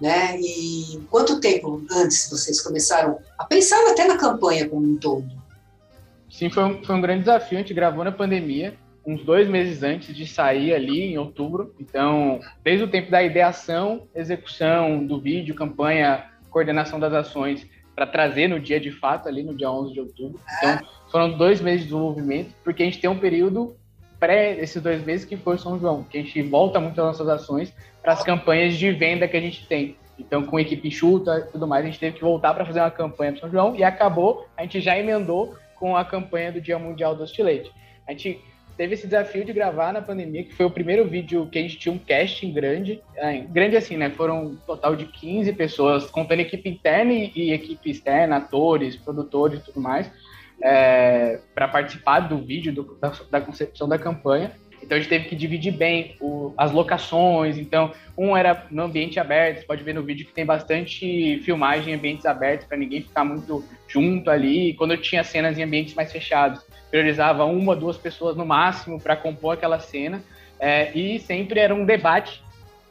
né? 0.00 0.38
E 0.40 1.00
quanto 1.10 1.40
tempo 1.40 1.84
antes 1.90 2.28
vocês 2.28 2.60
começaram 2.60 3.18
a 3.38 3.44
pensar 3.44 3.80
até 3.90 4.06
na 4.06 4.16
campanha 4.16 4.68
como 4.68 4.86
um 4.86 4.96
todo? 4.96 5.30
Sim, 6.30 6.50
foi 6.50 6.64
um, 6.64 6.84
foi 6.84 6.94
um 6.94 7.00
grande 7.00 7.20
desafio. 7.20 7.58
A 7.58 7.60
gente 7.60 7.74
gravou 7.74 8.04
na 8.04 8.12
pandemia 8.12 8.76
uns 9.04 9.24
dois 9.24 9.48
meses 9.48 9.82
antes 9.82 10.14
de 10.14 10.26
sair 10.26 10.74
ali 10.74 11.12
em 11.12 11.18
outubro. 11.18 11.74
Então, 11.78 12.40
desde 12.62 12.84
o 12.84 12.88
tempo 12.88 13.10
da 13.10 13.22
ideação, 13.22 14.06
execução 14.14 15.04
do 15.04 15.20
vídeo, 15.20 15.54
campanha, 15.54 16.26
coordenação 16.50 17.00
das 17.00 17.12
ações, 17.12 17.66
para 17.94 18.06
trazer 18.06 18.48
no 18.48 18.58
dia 18.58 18.80
de 18.80 18.90
fato, 18.90 19.28
ali 19.28 19.42
no 19.42 19.54
dia 19.54 19.70
11 19.70 19.92
de 19.92 20.00
outubro. 20.00 20.40
Então, 20.58 20.86
foram 21.10 21.36
dois 21.36 21.60
meses 21.60 21.80
de 21.80 21.86
desenvolvimento, 21.86 22.54
porque 22.64 22.82
a 22.82 22.86
gente 22.86 23.00
tem 23.00 23.10
um 23.10 23.18
período 23.18 23.76
pré 24.18 24.56
esses 24.60 24.80
dois 24.80 25.04
meses 25.04 25.26
que 25.26 25.36
foi 25.36 25.58
São 25.58 25.78
João, 25.78 26.04
que 26.04 26.16
a 26.16 26.22
gente 26.22 26.40
volta 26.42 26.78
muito 26.78 26.98
as 27.00 27.06
nossas 27.06 27.28
ações 27.28 27.74
para 28.00 28.12
as 28.12 28.22
campanhas 28.22 28.74
de 28.74 28.90
venda 28.92 29.26
que 29.26 29.36
a 29.36 29.40
gente 29.40 29.66
tem. 29.66 29.96
Então, 30.18 30.44
com 30.44 30.60
equipe 30.60 30.90
chuta 30.90 31.38
e 31.38 31.52
tudo 31.52 31.66
mais, 31.66 31.84
a 31.84 31.88
gente 31.88 31.98
teve 31.98 32.16
que 32.16 32.22
voltar 32.22 32.54
para 32.54 32.64
fazer 32.64 32.80
uma 32.80 32.90
campanha 32.90 33.32
para 33.32 33.40
São 33.40 33.50
João 33.50 33.74
e 33.74 33.82
acabou, 33.82 34.46
a 34.56 34.62
gente 34.62 34.80
já 34.80 34.96
emendou 34.96 35.56
com 35.74 35.96
a 35.96 36.04
campanha 36.04 36.52
do 36.52 36.60
Dia 36.60 36.78
Mundial 36.78 37.16
do 37.16 37.24
Estilete. 37.24 37.72
A 38.06 38.12
gente 38.12 38.40
teve 38.82 38.94
esse 38.94 39.06
desafio 39.06 39.44
de 39.44 39.52
gravar 39.52 39.92
na 39.92 40.02
pandemia, 40.02 40.42
que 40.42 40.56
foi 40.56 40.66
o 40.66 40.70
primeiro 40.70 41.06
vídeo 41.06 41.46
que 41.46 41.56
a 41.56 41.62
gente 41.62 41.78
tinha 41.78 41.94
um 41.94 41.98
casting 41.98 42.52
grande. 42.52 43.00
É, 43.14 43.38
grande 43.38 43.76
assim, 43.76 43.96
né? 43.96 44.10
Foram 44.10 44.46
um 44.46 44.56
total 44.56 44.96
de 44.96 45.04
15 45.04 45.52
pessoas, 45.52 46.10
contando 46.10 46.40
equipe 46.40 46.68
interna 46.68 47.12
e, 47.12 47.52
equipe 47.52 47.88
externa, 47.88 48.38
atores, 48.38 48.96
produtores 48.96 49.60
e 49.60 49.62
tudo 49.62 49.80
mais, 49.80 50.10
é, 50.60 51.38
para 51.54 51.68
participar 51.68 52.26
do 52.26 52.38
vídeo, 52.38 52.74
do, 52.74 52.98
da, 53.00 53.12
da, 53.30 53.40
concepção 53.40 53.88
da 53.88 53.96
campanha. 53.96 54.50
Então 54.82 54.96
a 54.96 55.00
gente 55.00 55.08
teve 55.08 55.26
que 55.26 55.36
dividir 55.36 55.72
bem 55.72 56.16
o, 56.20 56.52
as 56.56 56.72
locações. 56.72 57.56
Então, 57.56 57.92
um 58.16 58.36
era 58.36 58.66
no 58.70 58.82
ambiente 58.82 59.20
aberto, 59.20 59.60
você 59.60 59.66
pode 59.66 59.84
ver 59.84 59.94
no 59.94 60.02
vídeo 60.02 60.26
que 60.26 60.32
tem 60.32 60.44
bastante 60.44 61.40
filmagem 61.44 61.92
em 61.92 61.96
ambientes 61.96 62.26
abertos 62.26 62.66
para 62.66 62.76
ninguém 62.76 63.02
ficar 63.02 63.24
muito 63.24 63.64
junto 63.86 64.30
ali. 64.30 64.70
E 64.70 64.74
quando 64.74 64.92
eu 64.92 64.98
tinha 64.98 65.22
cenas 65.22 65.58
em 65.58 65.62
ambientes 65.62 65.94
mais 65.94 66.10
fechados, 66.10 66.60
priorizava 66.90 67.44
uma, 67.44 67.76
duas 67.76 67.96
pessoas 67.96 68.36
no 68.36 68.44
máximo 68.44 69.00
para 69.00 69.16
compor 69.16 69.54
aquela 69.54 69.78
cena. 69.78 70.22
É, 70.58 70.92
e 70.96 71.18
sempre 71.18 71.58
era 71.58 71.74
um 71.74 71.84
debate 71.84 72.42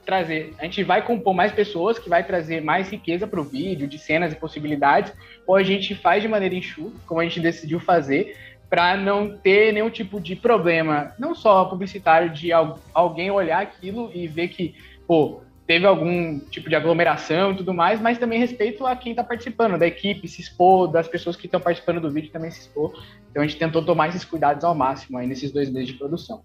trazer. 0.05 0.53
A 0.59 0.63
gente 0.65 0.83
vai 0.83 1.01
compor 1.05 1.33
mais 1.33 1.51
pessoas, 1.51 1.99
que 1.99 2.09
vai 2.09 2.23
trazer 2.23 2.61
mais 2.61 2.89
riqueza 2.89 3.27
para 3.27 3.39
o 3.39 3.43
vídeo, 3.43 3.87
de 3.87 3.97
cenas 3.97 4.33
e 4.33 4.35
possibilidades, 4.35 5.13
ou 5.45 5.55
a 5.55 5.63
gente 5.63 5.95
faz 5.95 6.21
de 6.21 6.27
maneira 6.27 6.55
enxuta, 6.55 6.97
como 7.05 7.21
a 7.21 7.23
gente 7.23 7.39
decidiu 7.39 7.79
fazer, 7.79 8.35
para 8.71 8.95
não 8.95 9.37
ter 9.37 9.73
nenhum 9.73 9.89
tipo 9.89 10.17
de 10.17 10.33
problema, 10.33 11.13
não 11.19 11.35
só 11.35 11.65
publicitário, 11.65 12.29
de 12.29 12.51
alguém 12.93 13.29
olhar 13.29 13.61
aquilo 13.61 14.09
e 14.13 14.29
ver 14.29 14.47
que, 14.47 14.73
pô, 15.05 15.41
teve 15.67 15.85
algum 15.85 16.39
tipo 16.39 16.69
de 16.69 16.75
aglomeração 16.77 17.51
e 17.51 17.57
tudo 17.57 17.73
mais, 17.73 17.99
mas 17.99 18.17
também 18.17 18.39
respeito 18.39 18.85
a 18.85 18.95
quem 18.95 19.11
está 19.11 19.25
participando, 19.25 19.77
da 19.77 19.85
equipe 19.85 20.25
se 20.25 20.39
expor, 20.39 20.87
das 20.87 21.05
pessoas 21.05 21.35
que 21.35 21.47
estão 21.47 21.59
participando 21.59 21.99
do 21.99 22.09
vídeo 22.09 22.31
também 22.31 22.49
se 22.49 22.61
expor. 22.61 22.93
Então 23.29 23.43
a 23.43 23.45
gente 23.45 23.59
tentou 23.59 23.83
tomar 23.83 24.07
esses 24.07 24.23
cuidados 24.23 24.63
ao 24.63 24.73
máximo 24.73 25.17
aí 25.17 25.27
nesses 25.27 25.51
dois 25.51 25.69
meses 25.69 25.89
de 25.89 25.95
produção. 25.95 26.41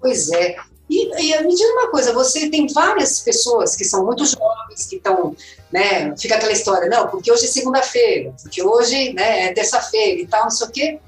Pois 0.00 0.28
é. 0.32 0.56
E, 0.90 1.32
e, 1.32 1.42
me 1.42 1.54
diz 1.54 1.70
uma 1.70 1.92
coisa, 1.92 2.12
você 2.12 2.50
tem 2.50 2.66
várias 2.72 3.20
pessoas 3.20 3.76
que 3.76 3.84
são 3.84 4.04
muito 4.04 4.24
jovens, 4.24 4.86
que 4.88 4.96
estão, 4.96 5.36
né, 5.72 6.16
fica 6.16 6.34
aquela 6.34 6.52
história, 6.52 6.88
não, 6.88 7.06
porque 7.06 7.30
hoje 7.30 7.44
é 7.44 7.48
segunda-feira, 7.48 8.34
porque 8.42 8.62
hoje 8.64 9.12
né, 9.12 9.46
é 9.46 9.52
terça-feira 9.52 10.20
e 10.20 10.26
tal, 10.26 10.42
não 10.42 10.50
sei 10.50 10.66
o 10.66 10.70
quê. 10.72 10.98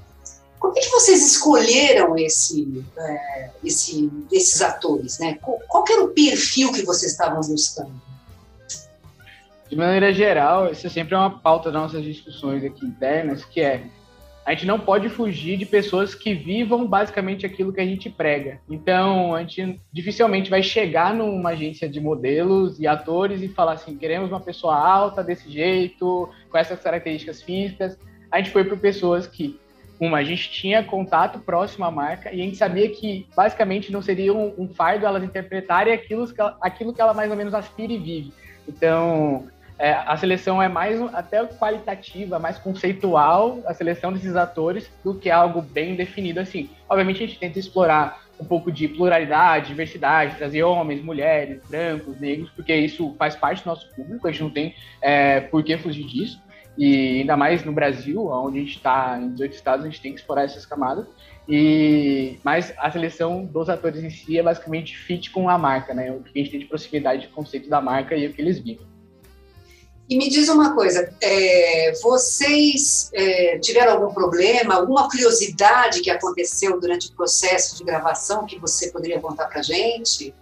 Como 0.59 0.77
é 0.77 0.81
que 0.81 0.89
vocês 0.89 1.25
escolheram 1.25 2.17
esse, 2.17 2.83
é, 2.97 3.49
esse, 3.63 4.11
esses 4.31 4.61
atores? 4.61 5.17
Né? 5.19 5.37
Qual, 5.41 5.85
era 5.89 6.03
o 6.03 6.09
perfil 6.09 6.71
que 6.71 6.83
vocês 6.83 7.13
estavam 7.13 7.39
buscando? 7.41 7.99
De 9.69 9.75
maneira 9.75 10.11
geral, 10.11 10.71
isso 10.71 10.85
é 10.87 10.89
sempre 10.89 11.15
uma 11.15 11.29
pauta 11.39 11.71
das 11.71 11.81
nossas 11.81 12.03
discussões 12.03 12.63
aqui 12.65 12.85
internas, 12.85 13.45
que 13.45 13.61
é 13.61 13.83
a 14.49 14.53
gente 14.53 14.65
não 14.65 14.79
pode 14.79 15.09
fugir 15.09 15.57
de 15.57 15.65
pessoas 15.65 16.15
que 16.15 16.33
vivam 16.33 16.87
basicamente 16.87 17.45
aquilo 17.45 17.71
que 17.71 17.79
a 17.79 17.85
gente 17.85 18.09
prega. 18.09 18.59
Então, 18.67 19.35
a 19.35 19.41
gente 19.41 19.79
dificilmente 19.93 20.49
vai 20.49 20.63
chegar 20.63 21.13
numa 21.13 21.51
agência 21.51 21.87
de 21.87 21.99
modelos 21.99 22.79
e 22.79 22.87
atores 22.87 23.43
e 23.43 23.47
falar 23.47 23.73
assim: 23.73 23.95
queremos 23.95 24.31
uma 24.31 24.39
pessoa 24.39 24.75
alta 24.75 25.23
desse 25.23 25.51
jeito, 25.51 26.27
com 26.49 26.57
essas 26.57 26.79
características 26.79 27.43
físicas. 27.43 27.95
A 28.31 28.37
gente 28.37 28.49
foi 28.49 28.63
para 28.63 28.75
pessoas 28.75 29.27
que 29.27 29.59
uma, 29.99 30.19
a 30.19 30.23
gente 30.23 30.49
tinha 30.49 30.83
contato 30.83 31.39
próximo 31.39 31.83
à 31.83 31.91
marca 31.91 32.31
e 32.31 32.41
a 32.41 32.45
gente 32.45 32.55
sabia 32.55 32.89
que 32.89 33.27
basicamente 33.35 33.91
não 33.91 34.01
seria 34.01 34.33
um, 34.33 34.53
um 34.57 34.67
fardo 34.69 35.05
elas 35.05 35.23
interpretarem 35.23 35.93
aquilo 35.93 36.27
que, 36.31 36.39
ela, 36.39 36.57
aquilo 36.61 36.93
que 36.93 37.01
ela 37.01 37.13
mais 37.13 37.29
ou 37.29 37.35
menos 37.35 37.53
aspira 37.53 37.91
e 37.91 37.97
vive. 37.97 38.33
Então, 38.67 39.47
é, 39.77 39.91
a 39.91 40.15
seleção 40.15 40.61
é 40.61 40.67
mais 40.67 41.01
até 41.13 41.43
qualitativa, 41.45 42.39
mais 42.39 42.57
conceitual, 42.57 43.59
a 43.65 43.73
seleção 43.73 44.13
desses 44.13 44.35
atores, 44.35 44.89
do 45.03 45.15
que 45.15 45.29
algo 45.29 45.61
bem 45.61 45.95
definido 45.95 46.39
assim. 46.39 46.69
Obviamente 46.87 47.23
a 47.23 47.27
gente 47.27 47.39
tenta 47.39 47.59
explorar 47.59 48.21
um 48.39 48.45
pouco 48.45 48.71
de 48.71 48.87
pluralidade, 48.87 49.67
diversidade, 49.67 50.37
trazer 50.37 50.63
homens, 50.63 51.03
mulheres, 51.03 51.61
brancos, 51.69 52.19
negros, 52.19 52.49
porque 52.51 52.73
isso 52.73 53.15
faz 53.19 53.35
parte 53.35 53.63
do 53.63 53.67
nosso 53.67 53.89
público, 53.93 54.25
a 54.27 54.31
gente 54.31 54.43
não 54.43 54.49
tem 54.49 54.75
é, 55.01 55.41
por 55.41 55.61
que 55.63 55.77
fugir 55.77 56.05
disso. 56.05 56.41
E 56.79 57.19
ainda 57.19 57.35
mais 57.35 57.65
no 57.65 57.73
Brasil, 57.73 58.27
onde 58.27 58.57
a 58.57 58.61
gente 58.61 58.77
está 58.77 59.19
em 59.21 59.33
18 59.33 59.53
estados, 59.53 59.85
a 59.85 59.89
gente 59.89 60.01
tem 60.01 60.13
que 60.13 60.21
explorar 60.21 60.45
essas 60.45 60.65
camadas. 60.65 61.05
E 61.45 62.39
mas 62.41 62.71
a 62.77 62.89
seleção 62.89 63.43
dos 63.43 63.67
atores 63.67 64.01
em 64.01 64.09
si 64.09 64.39
é 64.39 64.43
basicamente 64.43 64.97
fit 64.97 65.29
com 65.29 65.49
a 65.49 65.57
marca, 65.57 65.93
né? 65.93 66.09
O 66.09 66.23
que 66.23 66.39
a 66.39 66.41
gente 66.41 66.51
tem 66.51 66.59
de 66.61 66.67
proximidade 66.67 67.23
de 67.23 67.27
conceito 67.27 67.69
da 67.69 67.81
marca 67.81 68.15
e 68.15 68.25
o 68.27 68.33
que 68.33 68.41
eles 68.41 68.59
vivem. 68.59 68.87
E 70.09 70.17
me 70.17 70.29
diz 70.29 70.47
uma 70.47 70.73
coisa, 70.73 71.13
é, 71.21 71.91
vocês 72.01 73.11
é, 73.13 73.59
tiveram 73.59 73.91
algum 73.91 74.13
problema, 74.13 74.75
alguma 74.75 75.09
curiosidade 75.09 75.99
que 75.99 76.09
aconteceu 76.09 76.79
durante 76.79 77.09
o 77.09 77.13
processo 77.13 77.77
de 77.77 77.83
gravação 77.83 78.45
que 78.45 78.57
você 78.57 78.89
poderia 78.89 79.19
contar 79.19 79.47
para 79.47 79.61
gente? 79.61 80.33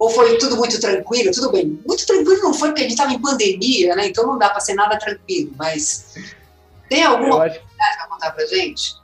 Ou 0.00 0.08
foi 0.08 0.38
tudo 0.38 0.56
muito 0.56 0.80
tranquilo? 0.80 1.30
Tudo 1.30 1.52
bem. 1.52 1.78
Muito 1.86 2.06
tranquilo 2.06 2.42
não 2.42 2.54
foi, 2.54 2.70
porque 2.70 2.80
a 2.80 2.84
gente 2.84 2.92
estava 2.92 3.12
em 3.12 3.20
pandemia, 3.20 3.94
né? 3.94 4.06
Então 4.06 4.26
não 4.26 4.38
dá 4.38 4.48
para 4.48 4.58
ser 4.58 4.72
nada 4.72 4.98
tranquilo. 4.98 5.52
Mas 5.58 6.14
tem 6.88 7.04
alguma 7.04 7.44
acho... 7.44 7.60
para 7.60 8.08
contar 8.08 8.30
para 8.30 8.46
gente? 8.46 8.94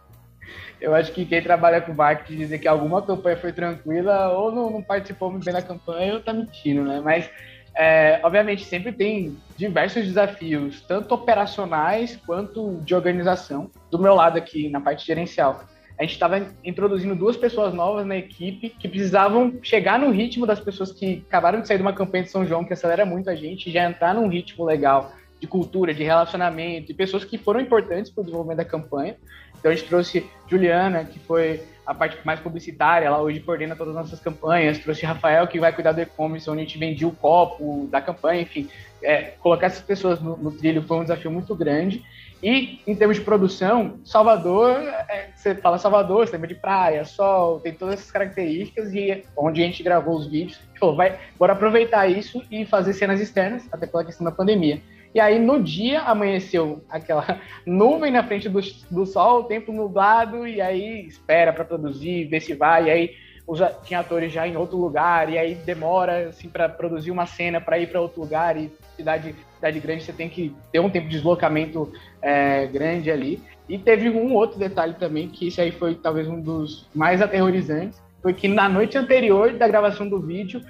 Eu 0.80 0.94
acho 0.94 1.12
que 1.12 1.26
quem 1.26 1.42
trabalha 1.42 1.82
com 1.82 1.92
marketing 1.92 2.38
dizer 2.38 2.58
que 2.60 2.66
alguma 2.66 3.02
campanha 3.02 3.36
foi 3.36 3.52
tranquila 3.52 4.30
ou 4.30 4.50
não, 4.50 4.70
não 4.70 4.82
participou 4.82 5.30
muito 5.30 5.44
bem 5.44 5.52
da 5.52 5.60
campanha 5.60 6.14
ou 6.14 6.18
está 6.20 6.32
mentindo, 6.32 6.82
né? 6.82 6.98
Mas, 7.04 7.28
é, 7.74 8.18
obviamente, 8.22 8.64
sempre 8.64 8.90
tem 8.90 9.36
diversos 9.54 10.02
desafios, 10.02 10.80
tanto 10.80 11.14
operacionais 11.14 12.18
quanto 12.24 12.80
de 12.82 12.94
organização. 12.94 13.70
Do 13.90 13.98
meu 13.98 14.14
lado 14.14 14.38
aqui, 14.38 14.70
na 14.70 14.80
parte 14.80 15.06
gerencial 15.06 15.62
a 15.98 16.02
gente 16.02 16.12
estava 16.12 16.46
introduzindo 16.62 17.14
duas 17.14 17.36
pessoas 17.36 17.72
novas 17.72 18.06
na 18.06 18.16
equipe 18.16 18.68
que 18.68 18.88
precisavam 18.88 19.54
chegar 19.62 19.98
no 19.98 20.10
ritmo 20.10 20.46
das 20.46 20.60
pessoas 20.60 20.92
que 20.92 21.24
acabaram 21.26 21.60
de 21.60 21.68
sair 21.68 21.78
de 21.78 21.82
uma 21.82 21.92
campanha 21.92 22.24
de 22.24 22.30
São 22.30 22.46
João 22.46 22.64
que 22.64 22.72
acelera 22.72 23.06
muito 23.06 23.30
a 23.30 23.34
gente, 23.34 23.70
já 23.70 23.88
entrar 23.88 24.14
num 24.14 24.28
ritmo 24.28 24.64
legal 24.64 25.12
de 25.40 25.46
cultura, 25.46 25.94
de 25.94 26.02
relacionamento, 26.02 26.90
e 26.90 26.94
pessoas 26.94 27.24
que 27.24 27.38
foram 27.38 27.60
importantes 27.60 28.10
para 28.10 28.22
o 28.22 28.24
desenvolvimento 28.24 28.58
da 28.58 28.64
campanha. 28.64 29.16
Então 29.58 29.70
a 29.70 29.74
gente 29.74 29.86
trouxe 29.86 30.26
Juliana, 30.48 31.04
que 31.04 31.18
foi 31.18 31.62
a 31.86 31.94
parte 31.94 32.18
mais 32.24 32.40
publicitária, 32.40 33.06
ela 33.06 33.20
hoje 33.20 33.40
coordena 33.40 33.76
todas 33.76 33.96
as 33.96 34.04
nossas 34.04 34.20
campanhas, 34.20 34.78
trouxe 34.78 35.06
Rafael, 35.06 35.46
que 35.46 35.60
vai 35.60 35.72
cuidar 35.72 35.92
do 35.92 36.00
e-commerce, 36.00 36.48
onde 36.50 36.60
a 36.60 36.64
gente 36.64 36.78
vendia 36.78 37.06
o 37.06 37.12
copo 37.12 37.88
da 37.90 38.00
campanha, 38.00 38.42
enfim. 38.42 38.68
É, 39.02 39.34
colocar 39.40 39.66
essas 39.66 39.82
pessoas 39.82 40.20
no, 40.20 40.36
no 40.36 40.50
trilho 40.50 40.82
foi 40.82 40.98
um 40.98 41.02
desafio 41.02 41.30
muito 41.30 41.54
grande. 41.54 42.02
E 42.46 42.78
em 42.86 42.94
termos 42.94 43.16
de 43.16 43.24
produção, 43.24 43.98
Salvador, 44.04 44.76
é, 44.78 45.30
você 45.34 45.52
fala 45.56 45.78
Salvador, 45.78 46.28
você 46.28 46.34
lembra 46.34 46.46
de 46.46 46.54
praia, 46.54 47.04
sol, 47.04 47.58
tem 47.58 47.72
todas 47.72 47.94
essas 47.94 48.12
características 48.12 48.94
e 48.94 49.24
onde 49.36 49.60
a 49.60 49.66
gente 49.66 49.82
gravou 49.82 50.14
os 50.14 50.28
vídeos, 50.28 50.60
falou, 50.78 50.94
vai, 50.94 51.18
bora 51.36 51.54
aproveitar 51.54 52.06
isso 52.06 52.40
e 52.48 52.64
fazer 52.64 52.92
cenas 52.92 53.20
externas, 53.20 53.66
até 53.72 53.84
pela 53.84 54.04
questão 54.04 54.24
da 54.24 54.30
pandemia. 54.30 54.80
E 55.12 55.18
aí 55.18 55.40
no 55.40 55.60
dia 55.60 56.02
amanheceu 56.02 56.84
aquela 56.88 57.40
nuvem 57.66 58.12
na 58.12 58.22
frente 58.22 58.48
do, 58.48 58.60
do 58.92 59.04
sol, 59.04 59.42
tempo 59.42 59.72
nublado, 59.72 60.46
e 60.46 60.60
aí 60.60 61.04
espera 61.04 61.52
para 61.52 61.64
produzir, 61.64 62.26
ver 62.26 62.42
se 62.42 62.54
vai, 62.54 62.84
e 62.84 62.90
aí 62.92 63.10
os, 63.44 63.58
tinha 63.82 63.98
atores 63.98 64.32
já 64.32 64.46
em 64.46 64.56
outro 64.56 64.76
lugar, 64.76 65.28
e 65.28 65.36
aí 65.36 65.56
demora 65.56 66.28
assim 66.28 66.48
para 66.48 66.68
produzir 66.68 67.10
uma 67.10 67.26
cena 67.26 67.60
para 67.60 67.76
ir 67.76 67.88
para 67.88 68.00
outro 68.00 68.20
lugar, 68.20 68.56
e 68.56 68.70
cidade, 68.94 69.34
cidade 69.66 69.80
grande 69.80 70.04
você 70.04 70.12
tem 70.12 70.28
que 70.28 70.54
ter 70.72 70.80
um 70.80 70.90
tempo 70.90 71.08
de 71.08 71.16
deslocamento 71.16 71.92
é, 72.22 72.66
grande 72.66 73.10
ali. 73.10 73.42
E 73.68 73.76
teve 73.78 74.08
um 74.10 74.32
outro 74.32 74.58
detalhe 74.58 74.94
também, 74.94 75.28
que 75.28 75.48
isso 75.48 75.60
aí 75.60 75.72
foi 75.72 75.94
talvez 75.94 76.28
um 76.28 76.40
dos 76.40 76.86
mais 76.94 77.20
aterrorizantes, 77.20 78.00
foi 78.22 78.32
que 78.32 78.46
na 78.46 78.68
noite 78.68 78.96
anterior 78.96 79.52
da 79.52 79.66
gravação 79.66 80.08
do 80.08 80.20
vídeo, 80.20 80.62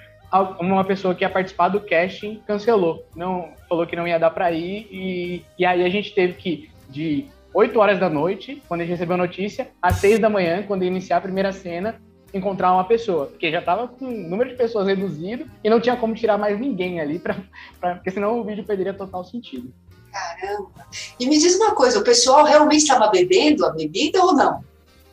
uma 0.58 0.84
pessoa 0.84 1.14
que 1.14 1.22
ia 1.22 1.30
participar 1.30 1.68
do 1.68 1.80
casting 1.80 2.40
cancelou, 2.46 3.06
não 3.14 3.50
falou 3.68 3.86
que 3.86 3.94
não 3.94 4.08
ia 4.08 4.18
dar 4.18 4.30
para 4.30 4.50
ir 4.50 4.88
e, 4.90 5.44
e 5.58 5.64
aí 5.64 5.84
a 5.84 5.88
gente 5.88 6.14
teve 6.14 6.34
que 6.34 6.70
de 6.88 7.26
8 7.54 7.78
horas 7.78 7.98
da 7.98 8.10
noite, 8.10 8.62
quando 8.66 8.80
a 8.80 8.84
gente 8.84 8.92
recebeu 8.92 9.14
a 9.14 9.18
notícia, 9.18 9.68
às 9.80 9.96
6 9.96 10.18
da 10.18 10.28
manhã, 10.28 10.62
quando 10.62 10.82
ia 10.82 10.88
iniciar 10.88 11.18
a 11.18 11.22
primeira 11.22 11.52
cena, 11.52 12.00
encontrar 12.32 12.72
uma 12.72 12.84
pessoa, 12.84 13.26
porque 13.26 13.50
já 13.50 13.60
estava 13.60 13.88
com 13.88 14.06
o 14.06 14.10
número 14.10 14.50
de 14.50 14.56
pessoas 14.56 14.86
reduzido 14.86 15.46
e 15.62 15.70
não 15.70 15.80
tinha 15.80 15.96
como 15.96 16.14
tirar 16.14 16.36
mais 16.36 16.58
ninguém 16.58 17.00
ali, 17.00 17.18
pra, 17.18 17.36
pra, 17.80 17.94
porque 17.96 18.10
senão 18.10 18.40
o 18.40 18.44
vídeo 18.44 18.64
perderia 18.64 18.92
total 18.92 19.24
sentido. 19.24 19.72
Caramba! 20.12 20.86
E 21.18 21.26
me 21.26 21.38
diz 21.38 21.54
uma 21.56 21.74
coisa, 21.74 21.98
o 21.98 22.04
pessoal 22.04 22.44
realmente 22.44 22.82
estava 22.82 23.08
bebendo 23.08 23.64
a 23.64 23.70
bebida 23.70 24.22
ou 24.22 24.34
não? 24.34 24.64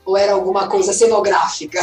Ou 0.05 0.17
era 0.17 0.33
alguma 0.33 0.67
coisa 0.67 0.93
cenográfica? 0.93 1.79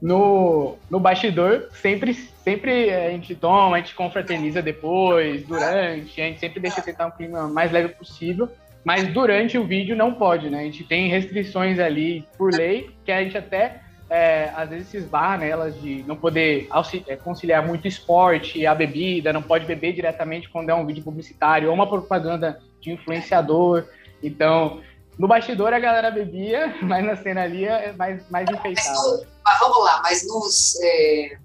No, 0.00 0.76
no 0.90 1.00
bastidor, 1.00 1.68
sempre, 1.80 2.14
sempre 2.14 2.92
a 2.92 3.10
gente 3.10 3.34
toma, 3.34 3.76
a 3.76 3.80
gente 3.80 3.94
confraterniza 3.94 4.60
depois, 4.60 5.44
durante, 5.44 6.20
a 6.20 6.24
gente 6.24 6.40
sempre 6.40 6.60
deixa 6.60 6.82
tentar 6.82 7.06
um 7.06 7.10
clima 7.10 7.48
mais 7.48 7.72
leve 7.72 7.88
possível. 7.90 8.48
Mas 8.84 9.08
durante 9.08 9.56
o 9.56 9.66
vídeo 9.66 9.96
não 9.96 10.12
pode, 10.12 10.50
né? 10.50 10.60
A 10.60 10.64
gente 10.64 10.84
tem 10.84 11.08
restrições 11.08 11.78
ali 11.78 12.28
por 12.36 12.52
lei, 12.52 12.90
que 13.02 13.10
a 13.10 13.22
gente 13.22 13.38
até 13.38 13.80
é, 14.14 14.52
às 14.54 14.70
vezes 14.70 14.88
se 14.88 14.96
esbarra 14.96 15.38
nelas 15.38 15.74
de 15.80 16.04
não 16.04 16.14
poder 16.14 16.68
é, 17.08 17.16
conciliar 17.16 17.66
muito 17.66 17.88
esporte 17.88 18.60
e 18.60 18.64
a 18.64 18.72
bebida, 18.72 19.32
não 19.32 19.42
pode 19.42 19.66
beber 19.66 19.92
diretamente 19.92 20.48
quando 20.48 20.70
é 20.70 20.74
um 20.74 20.86
vídeo 20.86 21.02
publicitário 21.02 21.68
ou 21.68 21.74
uma 21.74 21.88
propaganda 21.88 22.62
de 22.80 22.92
influenciador. 22.92 23.84
Então, 24.22 24.80
no 25.18 25.26
bastidor 25.26 25.72
a 25.72 25.80
galera 25.80 26.12
bebia, 26.12 26.76
mas 26.80 27.04
na 27.04 27.16
cena 27.16 27.42
ali 27.42 27.64
é 27.64 27.92
mais, 27.94 28.22
mais 28.30 28.48
enfeitado. 28.48 29.26
Mas, 29.44 29.58
vamos 29.58 29.84
lá, 29.84 30.00
mas 30.00 30.28
nos. 30.28 30.78
É, 30.80 31.36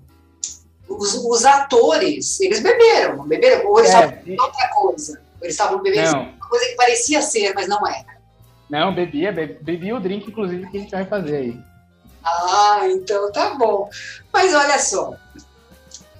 os, 0.87 1.15
os, 1.15 1.45
atores, 1.45 2.39
eles 2.39 2.59
beberam, 2.59 3.27
beberam, 3.27 3.67
ou 3.67 3.79
eles 3.79 3.91
é, 3.91 4.05
estavam 4.05 4.21
e... 4.27 4.39
outra 4.39 4.67
coisa. 4.69 5.21
Eles 5.41 5.53
estavam 5.55 5.81
bebendo 5.81 6.19
uma 6.19 6.47
coisa 6.47 6.65
que 6.67 6.75
parecia 6.75 7.21
ser, 7.23 7.51
mas 7.55 7.67
não 7.67 7.79
era. 7.87 8.19
Não, 8.69 8.93
bebia, 8.93 9.31
bebia 9.31 9.95
o 9.95 9.99
drink, 9.99 10.29
inclusive, 10.29 10.69
que 10.69 10.77
a 10.77 10.79
gente 10.81 10.91
vai 10.91 11.05
fazer 11.05 11.35
aí. 11.35 11.68
Ah, 12.23 12.81
então 12.85 13.31
tá 13.31 13.55
bom. 13.55 13.89
Mas 14.31 14.53
olha 14.53 14.79
só. 14.79 15.13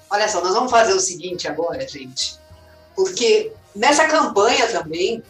Olha 0.10 0.28
só, 0.28 0.42
nós 0.42 0.54
vamos 0.54 0.72
fazer 0.72 0.94
o 0.94 1.00
seguinte 1.00 1.48
agora, 1.48 1.88
gente. 1.88 2.40
Porque 2.96 3.52
nessa 3.76 4.08
campanha 4.08 4.68
também, 4.68 5.24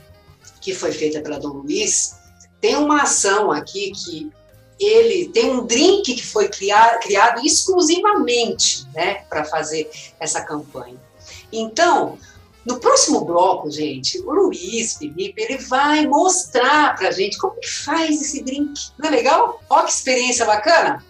que 0.62 0.73
foi 0.73 0.91
feita 0.91 1.21
pela 1.21 1.39
Dom 1.39 1.49
Luiz, 1.49 2.15
tem 2.62 2.75
uma 2.75 3.03
ação 3.03 3.51
aqui 3.51 3.91
que 3.91 4.32
ele 4.79 5.29
tem 5.29 5.51
um 5.51 5.65
drink 5.65 6.15
que 6.15 6.25
foi 6.25 6.47
criado, 6.47 6.99
criado 7.01 7.45
exclusivamente 7.45 8.88
né, 8.93 9.25
para 9.29 9.43
fazer 9.43 9.89
essa 10.19 10.41
campanha. 10.41 10.95
Então, 11.51 12.17
no 12.69 12.79
próximo 12.79 13.25
bloco, 13.25 13.71
gente, 13.71 14.19
o 14.19 14.32
Luiz 14.32 14.95
Felipe 14.95 15.41
ele 15.41 15.58
vai 15.58 16.05
mostrar 16.05 16.95
para 16.95 17.10
gente 17.10 17.36
como 17.39 17.60
que 17.60 17.67
faz 17.67 18.21
esse 18.21 18.43
drink. 18.43 18.91
Não 18.99 19.10
é 19.10 19.12
legal? 19.12 19.60
Olha 19.67 19.86
que 19.86 19.91
experiência 19.91 20.45
bacana! 20.45 21.03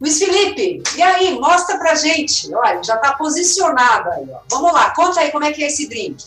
Luiz 0.00 0.18
Felipe, 0.18 0.82
e 0.96 1.02
aí, 1.02 1.38
mostra 1.38 1.78
pra 1.78 1.94
gente. 1.94 2.52
Olha, 2.54 2.82
já 2.82 2.96
está 2.96 3.12
posicionado 3.12 4.08
aí. 4.10 4.26
Ó. 4.32 4.40
Vamos 4.50 4.72
lá, 4.72 4.94
conta 4.94 5.20
aí 5.20 5.30
como 5.30 5.44
é 5.44 5.52
que 5.52 5.62
é 5.62 5.66
esse 5.66 5.88
drink. 5.90 6.24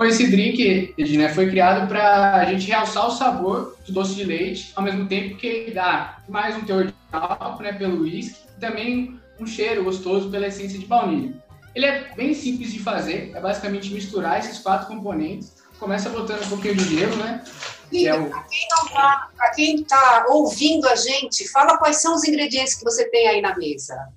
Esse 0.00 0.26
drink, 0.26 0.92
Edina, 0.98 1.28
foi 1.28 1.48
criado 1.48 1.86
para 1.86 2.34
a 2.34 2.44
gente 2.46 2.66
realçar 2.66 3.06
o 3.06 3.12
sabor 3.12 3.76
do 3.86 3.92
doce 3.92 4.16
de 4.16 4.24
leite, 4.24 4.72
ao 4.74 4.82
mesmo 4.82 5.06
tempo 5.06 5.36
que 5.36 5.70
dá 5.72 6.18
mais 6.28 6.56
um 6.56 6.62
teor 6.62 6.86
de 6.86 6.94
álcool 7.12 7.62
né, 7.62 7.72
pelo 7.72 8.02
uísque 8.02 8.36
e 8.56 8.60
também 8.60 9.20
um 9.38 9.46
cheiro 9.46 9.84
gostoso 9.84 10.30
pela 10.30 10.48
essência 10.48 10.78
de 10.78 10.86
baunilha. 10.86 11.43
Ele 11.74 11.86
é 11.86 12.14
bem 12.14 12.32
simples 12.34 12.72
de 12.72 12.78
fazer, 12.78 13.32
é 13.34 13.40
basicamente 13.40 13.92
misturar 13.92 14.38
esses 14.38 14.58
quatro 14.58 14.86
componentes. 14.86 15.52
Começa 15.78 16.08
botando 16.08 16.44
um 16.44 16.48
pouquinho 16.48 16.76
de 16.76 16.96
gelo, 16.96 17.16
né? 17.16 17.42
E 17.90 18.06
é 18.06 18.14
o... 18.14 18.30
para 18.30 18.42
quem 18.42 18.68
não 18.70 18.88
tá, 18.88 19.30
para 19.36 19.50
quem 19.50 19.76
está 19.80 20.26
ouvindo 20.28 20.88
a 20.88 20.94
gente, 20.94 21.48
fala 21.48 21.76
quais 21.76 22.00
são 22.00 22.14
os 22.14 22.24
ingredientes 22.24 22.74
que 22.74 22.84
você 22.84 23.08
tem 23.10 23.26
aí 23.28 23.40
na 23.40 23.56
mesa. 23.56 24.08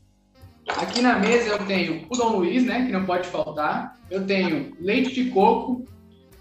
Aqui 0.67 1.02
na 1.02 1.17
mesa 1.17 1.50
eu 1.50 1.65
tenho 1.65 2.06
o 2.10 2.15
Dom 2.15 2.38
Luiz, 2.38 2.63
né, 2.63 2.86
que 2.86 2.91
não 2.91 3.06
pode 3.06 3.28
faltar. 3.28 3.98
Eu 4.10 4.26
tenho 4.26 4.76
leite 4.80 5.13
de 5.13 5.32
coco, 5.32 5.86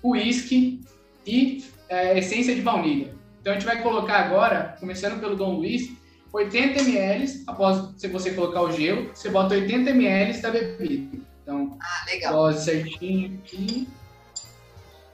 uísque 0.03 0.81
e 1.27 1.65
é, 1.89 2.19
essência 2.19 2.55
de 2.55 2.61
baunilha. 2.61 3.15
Então 3.41 3.53
a 3.53 3.59
gente 3.59 3.67
vai 3.67 3.83
colocar 3.83 4.19
agora, 4.19 4.77
começando 4.81 5.21
pelo 5.21 5.37
Dom 5.37 5.57
Luiz, 5.57 5.91
80 6.33 6.81
ml, 6.81 7.45
após 7.47 7.93
você 8.11 8.31
colocar 8.33 8.63
o 8.63 8.73
gelo, 8.73 9.11
você 9.15 9.31
bota 9.31 9.55
80 9.55 9.91
ml 9.91 10.41
da 10.41 10.51
bebida. 10.51 11.19
Então, 11.43 11.79
ah, 11.81 12.05
legal. 12.07 12.33
dose 12.33 12.65
certinho 12.65 13.39
aqui. 13.39 13.89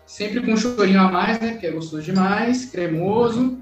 Sempre 0.06 0.42
com 0.42 0.52
um 0.52 0.56
chorinho 0.56 1.00
a 1.00 1.10
mais, 1.10 1.40
né? 1.40 1.56
Que 1.56 1.66
é 1.66 1.70
gostoso 1.70 2.02
demais, 2.02 2.66
cremoso. 2.66 3.40
Uhum. 3.40 3.60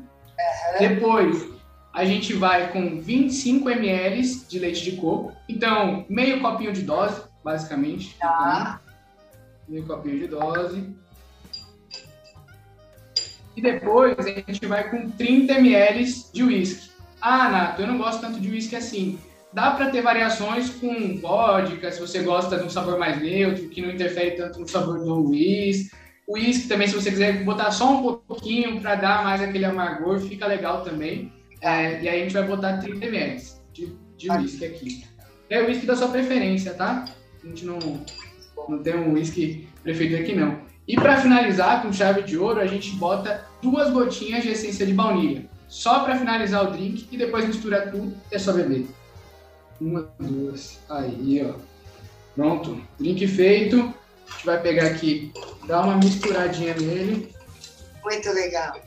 Depois, 0.79 1.49
a 1.93 2.05
gente 2.05 2.33
vai 2.35 2.73
com 2.73 3.01
25 3.01 3.69
ml 3.69 4.23
de 4.49 4.59
leite 4.59 4.83
de 4.83 4.93
coco. 4.93 5.33
Então, 5.49 6.05
meio 6.09 6.41
copinho 6.41 6.73
de 6.73 6.83
dose, 6.83 7.23
basicamente. 7.45 8.17
Tá. 8.19 8.81
Meio 9.69 9.85
copinho 9.87 10.19
de 10.19 10.29
dose. 10.29 10.95
E 13.57 13.61
depois 13.61 14.17
a 14.19 14.23
gente 14.23 14.65
vai 14.67 14.89
com 14.89 15.11
30 15.11 15.53
ml 15.55 16.05
de 16.33 16.43
uísque. 16.43 16.90
Ah, 17.21 17.49
Nato, 17.51 17.83
eu 17.83 17.87
não 17.87 17.99
gosto 17.99 18.21
tanto 18.21 18.41
de 18.41 18.51
uísque 18.51 18.77
assim. 18.77 19.19
Dá 19.53 19.73
para 19.73 19.91
ter 19.91 20.01
variações 20.01 20.71
com 20.71 21.19
vodka, 21.19 21.91
se 21.91 22.01
você 22.01 22.23
gosta 22.23 22.57
de 22.57 22.65
um 22.65 22.71
sabor 22.71 22.99
mais 22.99 23.21
neutro, 23.21 23.69
que 23.69 23.83
não 23.83 23.91
interfere 23.91 24.33
tanto 24.33 24.61
no 24.61 24.69
sabor 24.69 25.01
do 25.01 25.29
uísque. 25.29 25.91
O 26.27 26.35
uísque 26.35 26.69
também, 26.69 26.87
se 26.87 26.95
você 26.95 27.11
quiser 27.11 27.45
botar 27.45 27.73
só 27.73 27.93
um 27.93 28.15
pouquinho 28.17 28.81
para 28.81 28.95
dar 28.95 29.25
mais 29.25 29.43
aquele 29.43 29.65
amargor, 29.65 30.21
fica 30.21 30.47
legal 30.47 30.83
também. 30.83 31.33
É, 31.61 32.01
e 32.01 32.09
aí 32.09 32.21
a 32.21 32.23
gente 32.23 32.33
vai 32.33 32.45
botar 32.45 32.79
30 32.79 33.05
ml 33.05 33.43
de, 33.73 33.93
de 34.17 34.31
uísque 34.31 34.65
aqui. 34.65 35.05
É 35.51 35.61
o 35.61 35.67
uísque 35.67 35.85
da 35.85 35.97
sua 35.97 36.09
preferência, 36.09 36.73
tá? 36.75 37.05
A 37.43 37.47
gente 37.47 37.67
não, 37.67 37.79
não 38.69 38.79
tem 38.79 38.95
um 38.95 39.15
uísque 39.15 39.69
preferido 39.83 40.23
aqui, 40.23 40.35
não. 40.35 40.61
E 40.87 40.95
para 40.95 41.21
finalizar 41.21 41.83
com 41.83 41.93
chave 41.93 42.23
de 42.23 42.39
ouro, 42.39 42.61
a 42.61 42.67
gente 42.67 42.93
bota 42.93 43.45
duas 43.61 43.91
gotinhas 43.91 44.45
de 44.45 44.51
essência 44.51 44.87
de 44.87 44.93
baunilha. 44.93 45.45
Só 45.71 46.01
para 46.01 46.19
finalizar 46.19 46.67
o 46.67 46.73
drink 46.73 47.07
e 47.13 47.17
depois 47.17 47.47
mistura 47.47 47.89
tudo 47.89 48.13
e 48.31 48.35
é 48.35 48.39
só 48.41 48.53
beber. 48.53 48.89
Uma, 49.81 50.13
duas, 50.19 50.81
aí, 50.89 51.47
ó. 51.49 51.55
Pronto, 52.35 52.83
drink 52.99 53.27
feito. 53.29 53.95
A 54.29 54.33
gente 54.33 54.47
vai 54.47 54.61
pegar 54.61 54.87
aqui, 54.89 55.33
dar 55.67 55.83
uma 55.85 55.97
misturadinha 55.97 56.75
nele. 56.75 57.33
Muito 58.03 58.31
legal. 58.31 58.81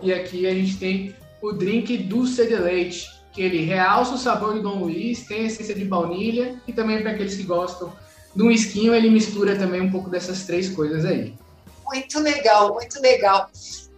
E 0.00 0.12
aqui 0.12 0.46
a 0.46 0.54
gente 0.54 0.76
tem 0.78 1.16
o 1.42 1.52
drink 1.52 1.96
Dulce 1.98 2.46
de 2.46 2.56
Leite, 2.56 3.10
que 3.32 3.42
ele 3.42 3.64
realça 3.64 4.14
o 4.14 4.18
sabor 4.18 4.54
do 4.54 4.62
Dom 4.62 4.84
Luiz, 4.84 5.26
tem 5.26 5.46
essência 5.46 5.74
de 5.74 5.84
baunilha 5.84 6.60
e 6.66 6.72
também 6.72 7.02
para 7.02 7.10
aqueles 7.10 7.34
que 7.34 7.42
gostam 7.42 7.92
de 8.34 8.42
um 8.42 8.50
esquinho, 8.50 8.94
ele 8.94 9.10
mistura 9.10 9.56
também 9.56 9.80
um 9.80 9.90
pouco 9.90 10.08
dessas 10.08 10.44
três 10.44 10.68
coisas 10.68 11.04
aí. 11.04 11.34
Muito 11.84 12.20
legal, 12.20 12.72
muito 12.72 13.00
legal. 13.00 13.50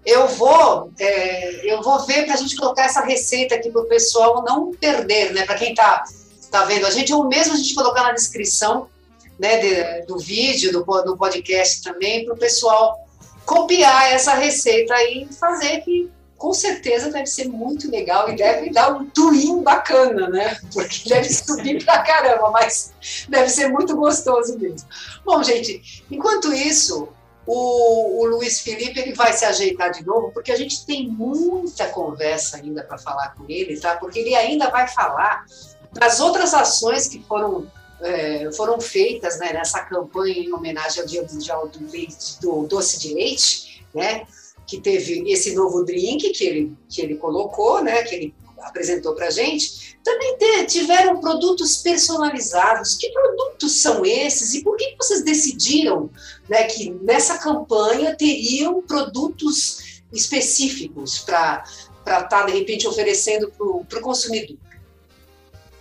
Eu 0.07 0.29
vou, 0.29 0.93
é, 1.01 1.73
eu 1.73 1.83
vou 1.83 2.07
ver 2.07 2.25
para 2.25 2.35
a 2.35 2.37
gente 2.37 2.55
colocar 2.57 2.85
essa 2.85 3.01
receita 3.01 3.57
aqui 3.57 3.71
para 3.71 3.83
o 3.83 3.87
pessoal 3.87 4.45
não 4.45 4.73
perder, 4.73 5.33
né? 5.33 5.45
Para 5.45 5.57
quem 5.57 5.71
está 5.71 6.05
tá 6.49 6.65
vendo 6.65 6.87
a 6.87 6.91
gente, 6.91 7.13
ou 7.13 7.25
mesmo 7.25 7.55
a 7.55 7.57
gente 7.57 7.75
colocar 7.75 8.05
na 8.05 8.13
descrição 8.13 8.89
né, 9.37 9.59
de, 9.59 10.07
do 10.07 10.17
vídeo, 10.17 10.73
do, 10.73 10.85
do 11.03 11.17
podcast 11.17 11.83
também, 11.83 12.25
para 12.25 12.35
o 12.35 12.39
pessoal 12.39 12.97
copiar 13.45 14.13
essa 14.13 14.35
receita 14.35 14.95
e 15.03 15.27
fazer 15.27 15.81
que 15.81 16.11
com 16.37 16.53
certeza 16.53 17.11
deve 17.11 17.27
ser 17.27 17.49
muito 17.49 17.91
legal 17.91 18.31
e 18.31 18.37
deve 18.37 18.71
dar 18.71 18.93
um 18.93 19.07
twin 19.07 19.63
bacana, 19.63 20.29
né? 20.29 20.59
Porque 20.73 21.09
deve 21.09 21.33
subir 21.33 21.83
pra 21.85 22.03
caramba, 22.03 22.51
mas 22.51 22.93
deve 23.29 23.49
ser 23.49 23.69
muito 23.69 23.97
gostoso 23.97 24.59
mesmo. 24.59 24.87
Bom, 25.25 25.43
gente, 25.43 26.05
enquanto 26.11 26.53
isso, 26.53 27.09
o, 27.47 28.23
o 28.23 28.25
Luiz 28.27 28.61
Felipe 28.61 28.99
ele 28.99 29.15
vai 29.15 29.33
se 29.33 29.45
ajeitar 29.45 29.93
de 29.93 30.05
novo, 30.05 30.33
porque 30.33 30.51
a 30.51 30.57
gente 30.57 30.85
tem 30.85 31.09
muita 31.09 31.87
conversa 31.89 32.57
ainda 32.57 32.83
para 32.83 32.99
falar 32.99 33.35
com 33.35 33.45
ele, 33.49 33.79
tá? 33.79 33.97
Porque 33.97 34.19
ele 34.19 34.35
ainda 34.35 34.69
vai 34.71 34.89
falar 34.89 35.45
das 35.93 36.21
outras 36.21 36.53
ações 36.53 37.09
que 37.09 37.23
foram 37.23 37.71
é, 38.01 38.51
foram 38.53 38.81
feitas 38.81 39.39
né, 39.39 39.53
nessa 39.53 39.81
campanha 39.85 40.39
em 40.39 40.53
homenagem 40.53 41.01
ao 41.01 41.09
Dia 41.09 41.23
Mundial 41.23 41.69
do, 41.69 41.91
leite, 41.91 42.39
do 42.43 42.67
Doce 42.67 42.99
de 43.01 43.15
Leite, 43.15 43.87
né, 43.95 44.27
que 44.67 44.81
teve 44.81 45.31
esse 45.31 45.55
novo 45.55 45.83
drink 45.83 46.31
que 46.31 46.45
ele, 46.45 46.77
que 46.89 47.01
ele 47.01 47.17
colocou, 47.17 47.83
né, 47.83 48.03
que 48.03 48.15
ele 48.15 48.35
apresentou 48.61 49.15
para 49.15 49.29
a 49.29 49.31
gente, 49.31 49.99
também 50.05 50.37
tiveram 50.67 51.21
produtos 51.21 51.79
personalizados. 51.79 52.95
Que 52.95 53.11
produtos 53.11 53.81
são 53.81 54.05
esses 54.05 54.55
e 54.55 54.63
por 54.63 54.77
que 54.77 54.97
vocês 54.99 55.25
decidiram 55.25 56.11
né, 56.49 56.65
que 56.65 56.91
nessa 57.03 57.39
campanha 57.39 58.15
teriam 58.15 58.83
produtos 58.83 60.03
específicos 60.13 61.19
para 61.19 61.65
estar, 61.99 62.23
tá, 62.25 62.47
de 62.47 62.53
repente, 62.53 62.87
oferecendo 62.87 63.51
para 63.51 63.99
o 63.99 64.03
consumidor? 64.03 64.57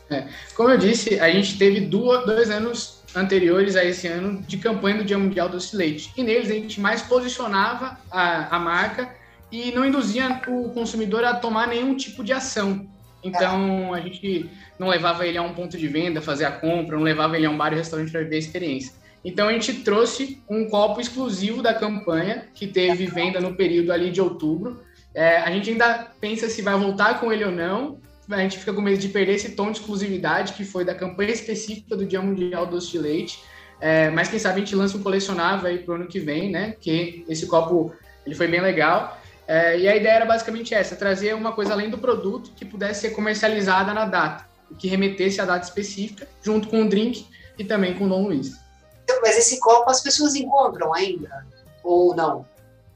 É. 0.10 0.28
Como 0.56 0.70
eu 0.70 0.78
disse, 0.78 1.20
a 1.20 1.32
gente 1.32 1.58
teve 1.58 1.82
duas, 1.82 2.26
dois 2.26 2.50
anos 2.50 2.96
anteriores 3.16 3.76
a 3.76 3.84
esse 3.84 4.08
ano 4.08 4.42
de 4.42 4.58
campanha 4.58 4.98
do 4.98 5.06
Dia 5.06 5.18
Mundial 5.18 5.50
do 5.50 5.58
Leite. 5.74 6.12
E 6.18 6.24
neles 6.24 6.52
a 6.52 6.54
gente 6.54 6.80
mais 6.80 7.02
posicionava 7.02 7.98
a, 8.12 8.56
a 8.56 8.60
marca 8.60 9.16
e 9.56 9.72
não 9.72 9.86
induzia 9.86 10.42
o 10.48 10.70
consumidor 10.70 11.24
a 11.24 11.34
tomar 11.34 11.68
nenhum 11.68 11.96
tipo 11.96 12.24
de 12.24 12.34
ação. 12.34 12.88
Então 13.24 13.94
a 13.94 14.02
gente 14.02 14.50
não 14.78 14.88
levava 14.88 15.26
ele 15.26 15.38
a 15.38 15.42
um 15.42 15.54
ponto 15.54 15.78
de 15.78 15.88
venda, 15.88 16.22
fazer 16.22 16.46
a 16.46 16.52
compra, 16.52 16.96
não 16.96 17.04
levava 17.04 17.38
ele 17.38 17.46
a 17.46 17.50
um 17.50 17.58
bar 17.58 17.74
e 17.74 17.76
restaurante 17.76 18.12
para 18.12 18.22
viver 18.22 18.36
a 18.36 18.40
experiência. 18.40 18.94
Então 19.24 19.48
a 19.48 19.54
gente 19.54 19.74
trouxe 19.76 20.44
um 20.48 20.70
copo 20.70 21.02
exclusivo 21.02 21.64
da 21.64 21.74
campanha 21.74 22.46
que 22.54 22.68
teve 22.68 23.08
venda 23.08 23.40
no 23.40 23.56
período 23.56 23.92
ali 23.92 24.12
de 24.12 24.22
outubro. 24.22 24.80
É, 25.14 25.38
a 25.38 25.50
gente 25.50 25.72
ainda 25.72 26.12
pensa 26.20 26.50
se 26.50 26.62
vai 26.62 26.78
voltar 26.78 27.20
com 27.20 27.32
ele 27.32 27.46
ou 27.46 27.52
não, 27.52 28.00
a 28.30 28.40
gente 28.40 28.58
fica 28.58 28.74
com 28.74 28.82
medo 28.82 28.98
de 28.98 29.10
perder 29.10 29.36
esse 29.36 29.52
tom 29.52 29.72
de 29.72 29.80
exclusividade 29.80 30.54
que 30.54 30.64
foi 30.64 30.84
da 30.84 30.94
campanha 30.94 31.32
específica 31.32 31.96
do 31.96 32.06
Dia 32.06 32.22
Mundial 32.22 32.66
do 32.66 32.74
Doce 32.74 32.92
de 32.92 33.00
Leite. 33.00 33.40
É, 33.80 34.10
mas 34.10 34.30
quem 34.30 34.40
sabe 34.40 34.58
a 34.58 34.60
gente 34.60 34.76
lança 34.76 34.98
um 34.98 35.04
colecionável 35.04 35.70
aí 35.70 35.80
pro 35.80 35.96
ano 35.96 36.08
que 36.08 36.20
vem, 36.20 36.50
né? 36.50 36.76
Que 36.80 37.26
esse 37.28 37.46
copo 37.46 37.94
ele 38.26 38.36
foi 38.36 38.48
bem 38.48 38.62
legal. 38.62 39.20
É, 39.48 39.80
e 39.80 39.88
a 39.88 39.96
ideia 39.96 40.14
era 40.14 40.26
basicamente 40.26 40.74
essa: 40.74 40.96
trazer 40.96 41.36
uma 41.36 41.52
coisa 41.52 41.74
além 41.74 41.90
do 41.90 41.98
produto 41.98 42.52
que 42.56 42.66
pudesse 42.66 43.02
ser 43.02 43.10
comercializada 43.12 43.94
na 43.94 44.06
data, 44.06 44.46
que 44.78 44.88
remetesse 44.88 45.40
à 45.40 45.46
data 45.46 45.66
específica, 45.66 46.28
junto 46.42 46.68
com 46.68 46.84
o 46.84 46.90
drink 46.90 47.28
e 47.58 47.64
também 47.64 47.94
com 47.94 48.06
o 48.06 48.10
Dom 48.10 48.28
Luiz. 48.28 48.54
Então, 49.04 49.20
mas 49.22 49.38
esse 49.38 49.60
copo 49.60 49.90
as 49.90 50.02
pessoas 50.02 50.36
encontram 50.36 50.94
ainda? 50.94 51.46
Ou 51.84 52.16
não? 52.16 52.46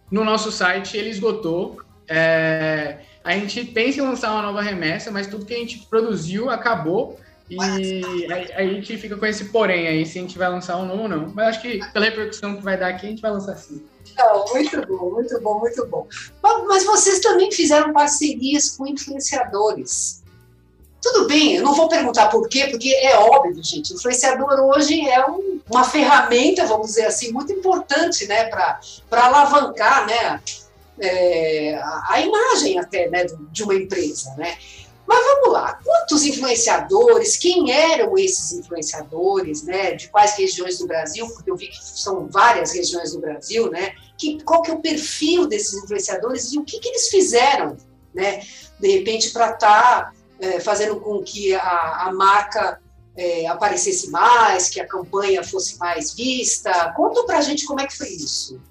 No 0.09 0.25
nosso 0.25 0.51
site 0.51 0.97
ele 0.97 1.09
esgotou. 1.09 1.81
É, 2.07 2.97
a 3.23 3.33
gente 3.33 3.63
pensa 3.65 3.99
em 3.99 4.01
lançar 4.01 4.31
uma 4.31 4.41
nova 4.41 4.61
remessa, 4.61 5.11
mas 5.11 5.27
tudo 5.27 5.45
que 5.45 5.53
a 5.53 5.57
gente 5.57 5.85
produziu 5.87 6.49
acabou. 6.49 7.19
E 7.49 7.59
aí, 7.61 8.51
a 8.53 8.61
gente 8.63 8.95
fica 8.97 9.17
com 9.17 9.25
esse 9.25 9.45
porém 9.45 9.87
aí, 9.87 10.05
se 10.05 10.19
a 10.19 10.21
gente 10.21 10.37
vai 10.37 10.49
lançar 10.49 10.77
um 10.77 10.85
novo 10.85 11.03
ou 11.03 11.09
não. 11.09 11.31
Mas 11.33 11.49
acho 11.49 11.61
que 11.61 11.79
pela 11.91 12.05
repercussão 12.05 12.55
que 12.55 12.63
vai 12.63 12.77
dar 12.77 12.89
aqui, 12.89 13.07
a 13.07 13.09
gente 13.09 13.21
vai 13.21 13.31
lançar 13.31 13.55
sim. 13.55 13.83
Muito 14.51 14.87
bom, 14.87 15.11
muito 15.11 15.41
bom, 15.41 15.59
muito 15.59 15.85
bom. 15.87 16.07
Mas 16.67 16.83
vocês 16.83 17.19
também 17.19 17.51
fizeram 17.51 17.93
parcerias 17.93 18.71
com 18.71 18.87
influenciadores. 18.87 20.19
Tudo 21.01 21.27
bem, 21.27 21.55
eu 21.55 21.63
não 21.63 21.73
vou 21.73 21.87
perguntar 21.87 22.27
por 22.27 22.47
quê, 22.49 22.67
porque 22.69 22.93
é 22.93 23.17
óbvio, 23.17 23.63
gente. 23.63 23.93
O 23.93 23.95
influenciador 23.95 24.59
hoje 24.59 25.07
é 25.07 25.25
um, 25.25 25.61
uma 25.69 25.85
ferramenta, 25.85 26.65
vamos 26.65 26.87
dizer 26.87 27.05
assim, 27.05 27.31
muito 27.31 27.53
importante 27.53 28.27
né, 28.27 28.45
para 28.45 28.79
alavancar 29.11 30.05
né, 30.05 30.41
é, 30.99 31.75
a, 31.75 32.03
a, 32.09 32.21
imagem 32.21 32.79
até 32.79 33.09
né, 33.09 33.25
de 33.51 33.63
uma 33.63 33.75
empresa. 33.75 34.33
Né? 34.37 34.57
Mas 35.09 35.25
vamos 35.25 35.53
lá, 35.53 35.79
quantos 35.83 36.23
influenciadores, 36.23 37.35
quem 37.35 37.71
eram 37.71 38.15
esses 38.15 38.51
influenciadores, 38.51 39.63
né? 39.63 39.93
De 39.93 40.07
quais 40.07 40.37
regiões 40.37 40.77
do 40.77 40.85
Brasil? 40.85 41.27
Porque 41.29 41.49
eu 41.49 41.55
vi 41.55 41.69
que 41.69 41.79
são 41.81 42.27
várias 42.27 42.73
regiões 42.73 43.13
do 43.13 43.19
Brasil, 43.19 43.71
né? 43.71 43.95
Que, 44.15 44.39
qual 44.43 44.61
que 44.61 44.69
é 44.69 44.73
o 44.75 44.79
perfil 44.79 45.47
desses 45.47 45.83
influenciadores 45.83 46.53
e 46.53 46.59
o 46.59 46.63
que, 46.63 46.79
que 46.79 46.89
eles 46.89 47.07
fizeram, 47.07 47.75
né? 48.13 48.43
De 48.79 48.87
repente, 48.97 49.31
para 49.31 49.49
estar 49.49 50.11
tá, 50.11 50.13
é, 50.39 50.59
fazendo 50.59 50.99
com 50.99 51.23
que 51.23 51.55
a, 51.55 52.05
a 52.05 52.13
marca 52.13 52.79
é, 53.17 53.47
aparecesse 53.47 54.11
mais, 54.11 54.69
que 54.69 54.79
a 54.79 54.87
campanha 54.87 55.43
fosse 55.43 55.75
mais 55.79 56.13
vista. 56.13 56.93
Conta 56.95 57.23
para 57.23 57.39
a 57.39 57.41
gente 57.41 57.65
como 57.65 57.81
é 57.81 57.87
que 57.87 57.97
foi 57.97 58.09
isso. 58.09 58.61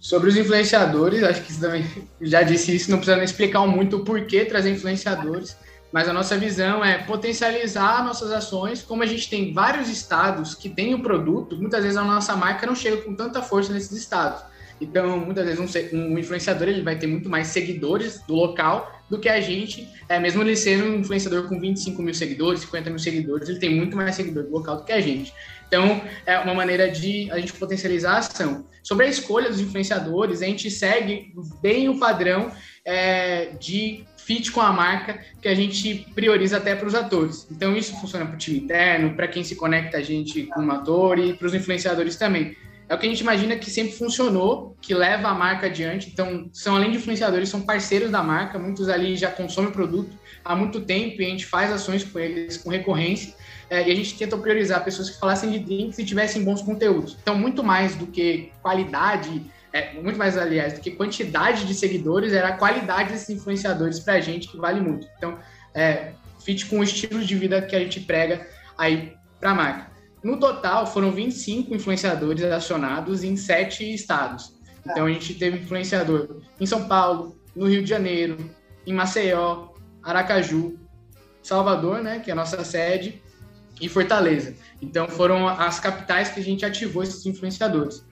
Sobre 0.00 0.28
os 0.28 0.36
influenciadores, 0.36 1.22
acho 1.22 1.42
que 1.42 1.58
também 1.58 1.84
já 2.22 2.42
disse 2.42 2.74
isso, 2.74 2.90
não 2.90 2.98
precisa 2.98 3.16
nem 3.16 3.24
explicar 3.24 3.66
muito 3.66 3.96
o 3.96 4.04
porquê 4.04 4.44
trazer 4.44 4.70
influenciadores, 4.70 5.56
mas 5.92 6.08
a 6.08 6.12
nossa 6.12 6.36
visão 6.36 6.84
é 6.84 6.98
potencializar 6.98 8.04
nossas 8.04 8.30
ações. 8.30 8.82
Como 8.82 9.02
a 9.02 9.06
gente 9.06 9.28
tem 9.28 9.52
vários 9.52 9.88
estados 9.88 10.54
que 10.54 10.68
têm 10.68 10.94
o 10.94 11.02
produto, 11.02 11.56
muitas 11.56 11.82
vezes 11.82 11.96
a 11.96 12.04
nossa 12.04 12.36
marca 12.36 12.66
não 12.66 12.74
chega 12.74 12.98
com 12.98 13.14
tanta 13.14 13.42
força 13.42 13.72
nesses 13.72 13.92
estados. 13.92 14.42
Então, 14.80 15.18
muitas 15.18 15.44
vezes, 15.44 15.92
um, 15.92 15.98
um 15.98 16.18
influenciador 16.18 16.68
ele 16.68 16.82
vai 16.82 16.96
ter 16.96 17.06
muito 17.06 17.28
mais 17.28 17.48
seguidores 17.48 18.20
do 18.28 18.34
local 18.34 18.92
do 19.10 19.18
que 19.18 19.28
a 19.28 19.40
gente, 19.40 19.88
é, 20.08 20.20
mesmo 20.20 20.42
ele 20.42 20.54
sendo 20.54 20.84
um 20.84 21.00
influenciador 21.00 21.48
com 21.48 21.58
25 21.58 22.00
mil 22.02 22.14
seguidores, 22.14 22.60
50 22.60 22.90
mil 22.90 22.98
seguidores, 22.98 23.48
ele 23.48 23.58
tem 23.58 23.74
muito 23.74 23.96
mais 23.96 24.14
seguidor 24.14 24.44
do 24.44 24.50
local 24.50 24.76
do 24.76 24.84
que 24.84 24.92
a 24.92 25.00
gente. 25.00 25.32
Então, 25.68 26.00
é 26.24 26.38
uma 26.38 26.54
maneira 26.54 26.90
de 26.90 27.30
a 27.30 27.38
gente 27.38 27.52
potencializar 27.52 28.14
a 28.14 28.18
ação. 28.18 28.66
Sobre 28.82 29.04
a 29.04 29.08
escolha 29.08 29.50
dos 29.50 29.60
influenciadores, 29.60 30.40
a 30.40 30.46
gente 30.46 30.70
segue 30.70 31.32
bem 31.60 31.90
o 31.90 31.98
padrão 31.98 32.50
é, 32.84 33.50
de 33.60 34.04
fit 34.16 34.50
com 34.50 34.62
a 34.62 34.72
marca 34.72 35.20
que 35.40 35.48
a 35.48 35.54
gente 35.54 36.06
prioriza 36.14 36.56
até 36.56 36.74
para 36.74 36.88
os 36.88 36.94
atores. 36.94 37.46
Então, 37.50 37.76
isso 37.76 37.98
funciona 38.00 38.24
para 38.24 38.34
o 38.34 38.38
time 38.38 38.58
interno, 38.60 39.14
para 39.14 39.28
quem 39.28 39.44
se 39.44 39.56
conecta 39.56 39.98
a 39.98 40.02
gente 40.02 40.44
com 40.44 40.64
o 40.64 40.70
ator 40.70 41.18
e 41.18 41.34
para 41.34 41.46
os 41.46 41.54
influenciadores 41.54 42.16
também. 42.16 42.56
É 42.88 42.94
o 42.94 42.98
que 42.98 43.04
a 43.04 43.08
gente 43.10 43.20
imagina 43.20 43.54
que 43.56 43.70
sempre 43.70 43.92
funcionou, 43.92 44.74
que 44.80 44.94
leva 44.94 45.28
a 45.28 45.34
marca 45.34 45.66
adiante. 45.66 46.08
Então, 46.10 46.48
são 46.50 46.74
além 46.74 46.90
de 46.90 46.96
influenciadores, 46.96 47.50
são 47.50 47.60
parceiros 47.60 48.10
da 48.10 48.22
marca. 48.22 48.58
Muitos 48.58 48.88
ali 48.88 49.14
já 49.14 49.30
consomem 49.30 49.68
o 49.68 49.72
produto 49.72 50.10
há 50.42 50.56
muito 50.56 50.80
tempo 50.80 51.20
e 51.20 51.26
a 51.26 51.28
gente 51.28 51.44
faz 51.44 51.70
ações 51.70 52.02
com 52.02 52.18
eles 52.18 52.56
com 52.56 52.70
recorrência 52.70 53.34
é, 53.70 53.86
e 53.86 53.92
a 53.92 53.94
gente 53.94 54.16
tentou 54.16 54.38
priorizar 54.38 54.82
pessoas 54.82 55.10
que 55.10 55.18
falassem 55.18 55.50
de 55.50 55.58
drinks 55.58 55.98
e 55.98 56.04
tivessem 56.04 56.42
bons 56.42 56.62
conteúdos. 56.62 57.16
Então, 57.22 57.36
muito 57.36 57.62
mais 57.62 57.94
do 57.94 58.06
que 58.06 58.50
qualidade, 58.62 59.42
é, 59.72 59.92
muito 59.94 60.18
mais, 60.18 60.38
aliás, 60.38 60.72
do 60.72 60.80
que 60.80 60.90
quantidade 60.90 61.66
de 61.66 61.74
seguidores, 61.74 62.32
era 62.32 62.48
a 62.48 62.56
qualidade 62.56 63.12
desses 63.12 63.30
influenciadores 63.30 64.00
para 64.00 64.14
a 64.14 64.20
gente, 64.20 64.48
que 64.48 64.56
vale 64.56 64.80
muito. 64.80 65.06
Então, 65.18 65.38
é, 65.74 66.12
fit 66.40 66.66
com 66.66 66.78
o 66.78 66.82
estilo 66.82 67.22
de 67.22 67.34
vida 67.34 67.60
que 67.60 67.76
a 67.76 67.80
gente 67.80 68.00
prega 68.00 68.46
aí 68.76 69.12
para 69.38 69.50
a 69.50 69.54
marca. 69.54 69.90
No 70.22 70.40
total, 70.40 70.86
foram 70.86 71.12
25 71.12 71.74
influenciadores 71.74 72.42
acionados 72.44 73.22
em 73.22 73.36
sete 73.36 73.92
estados. 73.92 74.52
Então, 74.84 75.04
a 75.06 75.10
gente 75.10 75.34
teve 75.34 75.58
influenciador 75.58 76.40
em 76.58 76.64
São 76.64 76.88
Paulo, 76.88 77.38
no 77.54 77.66
Rio 77.68 77.82
de 77.82 77.88
Janeiro, 77.90 78.50
em 78.86 78.92
Maceió, 78.94 79.68
Aracaju, 80.02 80.78
Salvador, 81.42 82.00
né, 82.00 82.20
que 82.20 82.30
é 82.30 82.32
a 82.32 82.36
nossa 82.36 82.64
sede, 82.64 83.22
e 83.80 83.88
Fortaleza. 83.88 84.54
Então 84.80 85.08
foram 85.08 85.48
as 85.48 85.80
capitais 85.80 86.28
que 86.30 86.40
a 86.40 86.42
gente 86.42 86.64
ativou 86.64 87.02
esses 87.02 87.24
influenciadores. 87.26 88.04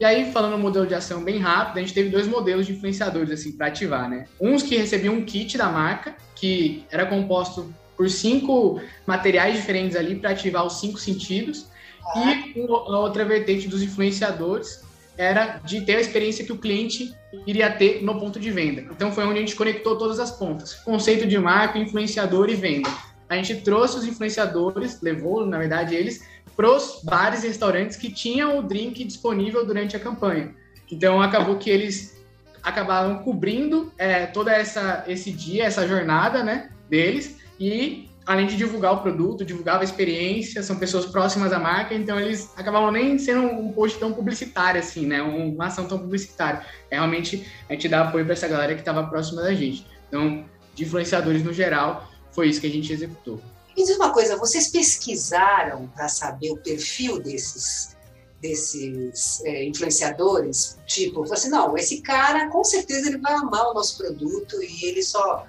E 0.00 0.04
aí, 0.04 0.32
falando 0.32 0.52
no 0.52 0.58
modelo 0.58 0.86
de 0.86 0.94
ação 0.94 1.22
bem 1.22 1.38
rápido, 1.38 1.78
a 1.78 1.80
gente 1.80 1.94
teve 1.94 2.08
dois 2.08 2.26
modelos 2.26 2.66
de 2.66 2.72
influenciadores 2.72 3.30
assim 3.30 3.52
para 3.52 3.68
ativar, 3.68 4.10
né? 4.10 4.26
Uns 4.40 4.62
que 4.62 4.76
recebiam 4.76 5.14
um 5.14 5.24
kit 5.24 5.56
da 5.56 5.68
marca, 5.68 6.16
que 6.34 6.84
era 6.90 7.06
composto 7.06 7.72
por 7.96 8.10
cinco 8.10 8.80
materiais 9.06 9.54
diferentes 9.54 9.96
ali 9.96 10.16
para 10.16 10.30
ativar 10.30 10.66
os 10.66 10.80
cinco 10.80 10.98
sentidos, 10.98 11.68
e 12.16 12.66
a 12.68 12.98
outra 12.98 13.24
vertente 13.24 13.68
dos 13.68 13.80
influenciadores 13.80 14.82
era 15.16 15.60
de 15.64 15.82
ter 15.82 15.96
a 15.96 16.00
experiência 16.00 16.44
que 16.44 16.52
o 16.52 16.58
cliente 16.58 17.14
iria 17.46 17.70
ter 17.70 18.02
no 18.02 18.18
ponto 18.18 18.40
de 18.40 18.50
venda. 18.50 18.80
Então 18.90 19.12
foi 19.12 19.24
onde 19.24 19.38
a 19.38 19.40
gente 19.40 19.54
conectou 19.54 19.96
todas 19.96 20.18
as 20.18 20.32
pontas: 20.32 20.74
conceito 20.74 21.28
de 21.28 21.38
marca, 21.38 21.78
influenciador 21.78 22.50
e 22.50 22.56
venda 22.56 22.90
a 23.32 23.42
gente 23.42 23.62
trouxe 23.62 23.98
os 23.98 24.04
influenciadores, 24.04 25.00
levou, 25.00 25.46
na 25.46 25.58
verdade, 25.58 25.94
eles 25.94 26.26
para 26.54 26.70
os 26.70 27.00
bares 27.02 27.42
e 27.42 27.48
restaurantes 27.48 27.96
que 27.96 28.12
tinham 28.12 28.58
o 28.58 28.62
drink 28.62 29.02
disponível 29.04 29.64
durante 29.64 29.96
a 29.96 30.00
campanha. 30.00 30.54
Então, 30.90 31.22
acabou 31.22 31.56
que 31.56 31.70
eles 31.70 32.22
acabaram 32.62 33.18
cobrindo 33.18 33.90
é, 33.96 34.26
toda 34.26 34.52
essa 34.52 35.04
esse 35.08 35.32
dia, 35.32 35.64
essa 35.64 35.88
jornada, 35.88 36.44
né, 36.44 36.70
deles 36.88 37.38
e 37.58 38.08
além 38.24 38.46
de 38.46 38.56
divulgar 38.56 38.92
o 38.92 39.00
produto, 39.00 39.44
divulgar 39.44 39.80
a 39.80 39.84
experiência, 39.84 40.62
são 40.62 40.76
pessoas 40.76 41.06
próximas 41.06 41.52
à 41.52 41.58
marca, 41.58 41.92
então 41.92 42.20
eles 42.20 42.52
acabavam 42.56 42.92
nem 42.92 43.18
sendo 43.18 43.42
um 43.42 43.72
post 43.72 43.98
tão 43.98 44.12
publicitário 44.12 44.78
assim, 44.78 45.06
né, 45.06 45.20
uma 45.22 45.66
ação 45.66 45.86
tão 45.86 45.98
publicitária. 45.98 46.62
É, 46.90 46.96
realmente 46.96 47.44
a 47.68 47.72
gente 47.72 47.88
dá 47.88 48.02
apoio 48.02 48.24
para 48.24 48.34
essa 48.34 48.46
galera 48.46 48.74
que 48.74 48.80
estava 48.80 49.04
próxima 49.08 49.42
da 49.42 49.54
gente. 49.54 49.86
Então, 50.08 50.44
de 50.74 50.84
influenciadores 50.84 51.42
no 51.42 51.52
geral, 51.52 52.08
foi 52.32 52.48
isso 52.48 52.60
que 52.60 52.66
a 52.66 52.70
gente 52.70 52.92
executou. 52.92 53.40
Me 53.76 53.84
diz 53.84 53.96
uma 53.96 54.12
coisa, 54.12 54.36
vocês 54.36 54.68
pesquisaram 54.68 55.88
para 55.94 56.08
saber 56.08 56.50
o 56.50 56.56
perfil 56.56 57.20
desses 57.20 57.92
desses 58.40 59.40
é, 59.44 59.64
influenciadores? 59.64 60.76
Tipo, 60.84 61.22
assim, 61.32 61.48
não, 61.48 61.78
esse 61.78 62.02
cara 62.02 62.50
com 62.50 62.64
certeza 62.64 63.08
ele 63.08 63.18
vai 63.18 63.32
amar 63.34 63.68
o 63.68 63.74
nosso 63.74 63.96
produto 63.96 64.60
e 64.60 64.84
ele 64.84 65.00
só, 65.00 65.46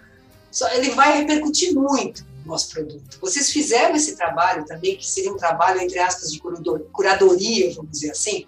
só 0.51 0.71
ele 0.73 0.91
vai 0.91 1.17
repercutir 1.17 1.73
muito 1.73 2.23
no 2.45 2.51
nosso 2.51 2.71
produto. 2.71 3.17
Vocês 3.19 3.49
fizeram 3.49 3.95
esse 3.95 4.15
trabalho 4.15 4.63
também, 4.65 4.95
que 4.95 5.09
seria 5.09 5.33
um 5.33 5.37
trabalho, 5.37 5.81
entre 5.81 5.97
aspas, 5.97 6.31
de 6.31 6.39
curadoria, 6.39 7.73
vamos 7.73 7.91
dizer 7.91 8.11
assim? 8.11 8.45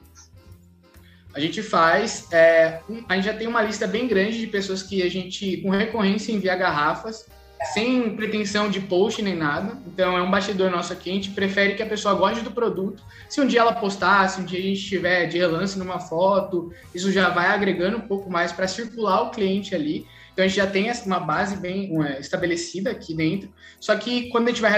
A 1.34 1.40
gente 1.40 1.62
faz, 1.64 2.32
é, 2.32 2.82
a 3.10 3.16
gente 3.16 3.26
já 3.26 3.36
tem 3.36 3.48
uma 3.48 3.64
lista 3.64 3.88
bem 3.88 4.08
grande 4.08 4.40
de 4.40 4.48
pessoas 4.48 4.84
que 4.84 5.02
a 5.02 5.10
gente, 5.10 5.58
com 5.58 5.70
recorrência, 5.70 6.32
envia 6.32 6.56
garrafas 6.56 7.26
sem 7.74 8.16
pretensão 8.16 8.70
de 8.70 8.80
post 8.80 9.22
nem 9.22 9.36
nada. 9.36 9.78
Então 9.88 10.18
é 10.18 10.22
um 10.22 10.30
bastidor 10.30 10.70
nosso 10.70 10.94
aqui. 10.94 11.10
A 11.10 11.14
gente 11.14 11.32
prefere 11.32 11.76
que 11.76 11.84
a 11.84 11.86
pessoa 11.86 12.14
goste 12.14 12.44
do 12.44 12.52
produto. 12.52 13.04
Se 13.30 13.42
um 13.42 13.48
dia 13.48 13.62
ela 13.62 13.74
postar, 13.74 14.28
se 14.30 14.42
um 14.42 14.46
dia 14.46 14.60
a 14.60 14.62
gente 14.62 14.80
estiver 14.80 15.26
de 15.26 15.38
relance 15.38 15.78
numa 15.78 16.00
foto, 16.00 16.72
isso 16.94 17.12
já 17.12 17.30
vai 17.30 17.48
agregando 17.48 17.98
um 17.98 18.02
pouco 18.02 18.30
mais 18.30 18.52
para 18.52 18.68
circular 18.68 19.24
o 19.24 19.32
cliente 19.32 19.74
ali. 19.74 20.06
Então 20.34 20.44
a 20.44 20.48
gente 20.48 20.58
já 20.58 20.68
tem 20.68 20.92
uma 21.06 21.20
base 21.20 21.56
bem 21.56 21.92
estabelecida 22.20 22.92
aqui 22.92 23.16
dentro. 23.16 23.50
Só 23.80 23.96
que 23.96 24.30
quando 24.30 24.48
a 24.48 24.52
gente 24.52 24.62
vai 24.62 24.72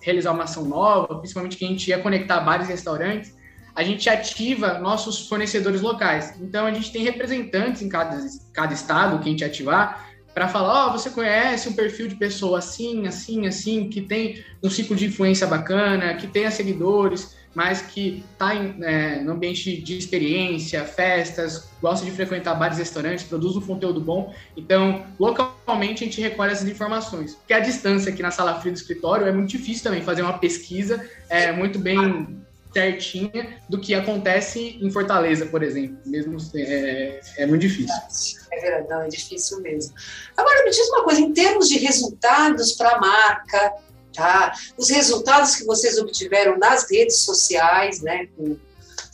realizar 0.00 0.32
uma 0.32 0.44
ação 0.44 0.64
nova, 0.64 1.18
principalmente 1.18 1.56
que 1.56 1.64
a 1.64 1.68
gente 1.68 1.88
ia 1.88 1.98
conectar 1.98 2.38
vários 2.40 2.68
restaurantes, 2.68 3.34
a 3.74 3.82
gente 3.82 4.08
ativa 4.08 4.78
nossos 4.78 5.26
fornecedores 5.28 5.80
locais. 5.80 6.34
Então 6.40 6.66
a 6.66 6.72
gente 6.72 6.92
tem 6.92 7.02
representantes 7.02 7.82
em 7.82 7.88
cada, 7.88 8.18
cada 8.52 8.72
estado 8.72 9.18
que 9.18 9.28
a 9.28 9.32
gente 9.32 9.44
ativar 9.44 10.09
para 10.34 10.48
falar, 10.48 10.86
ó, 10.86 10.88
oh, 10.88 10.92
você 10.92 11.10
conhece 11.10 11.68
um 11.68 11.72
perfil 11.72 12.08
de 12.08 12.14
pessoa 12.14 12.58
assim, 12.58 13.06
assim, 13.06 13.46
assim, 13.46 13.88
que 13.88 14.00
tem 14.00 14.44
um 14.62 14.70
ciclo 14.70 14.94
de 14.94 15.06
influência 15.06 15.46
bacana, 15.46 16.14
que 16.14 16.26
tenha 16.26 16.50
seguidores, 16.50 17.36
mas 17.54 17.82
que 17.82 18.24
está 18.32 18.54
é, 18.54 19.20
no 19.20 19.32
ambiente 19.32 19.80
de 19.80 19.98
experiência, 19.98 20.84
festas, 20.84 21.68
gosta 21.82 22.04
de 22.04 22.12
frequentar 22.12 22.54
bares 22.54 22.78
e 22.78 22.80
restaurantes, 22.80 23.24
produz 23.24 23.56
um 23.56 23.60
conteúdo 23.60 24.00
bom. 24.00 24.32
Então, 24.56 25.04
localmente, 25.18 26.04
a 26.04 26.06
gente 26.06 26.20
recolhe 26.20 26.52
essas 26.52 26.68
informações. 26.68 27.34
Porque 27.34 27.52
a 27.52 27.60
distância 27.60 28.12
aqui 28.12 28.22
na 28.22 28.30
sala 28.30 28.60
fria 28.60 28.72
do 28.72 28.76
escritório 28.76 29.26
é 29.26 29.32
muito 29.32 29.50
difícil 29.50 29.82
também 29.82 30.02
fazer 30.02 30.22
uma 30.22 30.38
pesquisa 30.38 31.04
é, 31.28 31.50
muito 31.50 31.78
bem 31.78 32.40
certinha 32.72 33.60
do 33.68 33.80
que 33.80 33.94
acontece 33.94 34.78
em 34.80 34.90
Fortaleza, 34.90 35.46
por 35.46 35.62
exemplo. 35.62 35.98
Mesmo 36.06 36.36
é, 36.54 37.20
é 37.38 37.46
muito 37.46 37.62
difícil. 37.62 38.40
É 38.52 38.60
verdade, 38.60 39.06
é 39.06 39.08
difícil 39.08 39.60
mesmo. 39.60 39.94
Agora 40.36 40.64
me 40.64 40.70
diz 40.70 40.88
uma 40.88 41.04
coisa, 41.04 41.20
em 41.20 41.32
termos 41.32 41.68
de 41.68 41.78
resultados 41.78 42.72
para 42.72 42.96
a 42.96 43.00
marca, 43.00 43.74
tá? 44.12 44.52
Os 44.76 44.88
resultados 44.88 45.56
que 45.56 45.64
vocês 45.64 45.98
obtiveram 45.98 46.58
nas 46.58 46.90
redes 46.90 47.18
sociais, 47.18 48.00
né? 48.00 48.28
Com, 48.36 48.56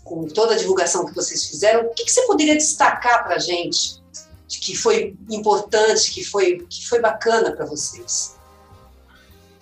com 0.04 0.28
toda 0.28 0.54
a 0.54 0.56
divulgação 0.56 1.04
que 1.06 1.14
vocês 1.14 1.46
fizeram, 1.46 1.86
o 1.86 1.94
que, 1.94 2.04
que 2.04 2.12
você 2.12 2.22
poderia 2.26 2.54
destacar 2.54 3.24
para 3.24 3.36
a 3.36 3.38
gente 3.38 4.04
que 4.48 4.76
foi 4.76 5.16
importante, 5.30 6.12
que 6.12 6.24
foi, 6.24 6.66
que 6.68 6.88
foi 6.88 7.00
bacana 7.00 7.52
para 7.52 7.66
vocês? 7.66 8.35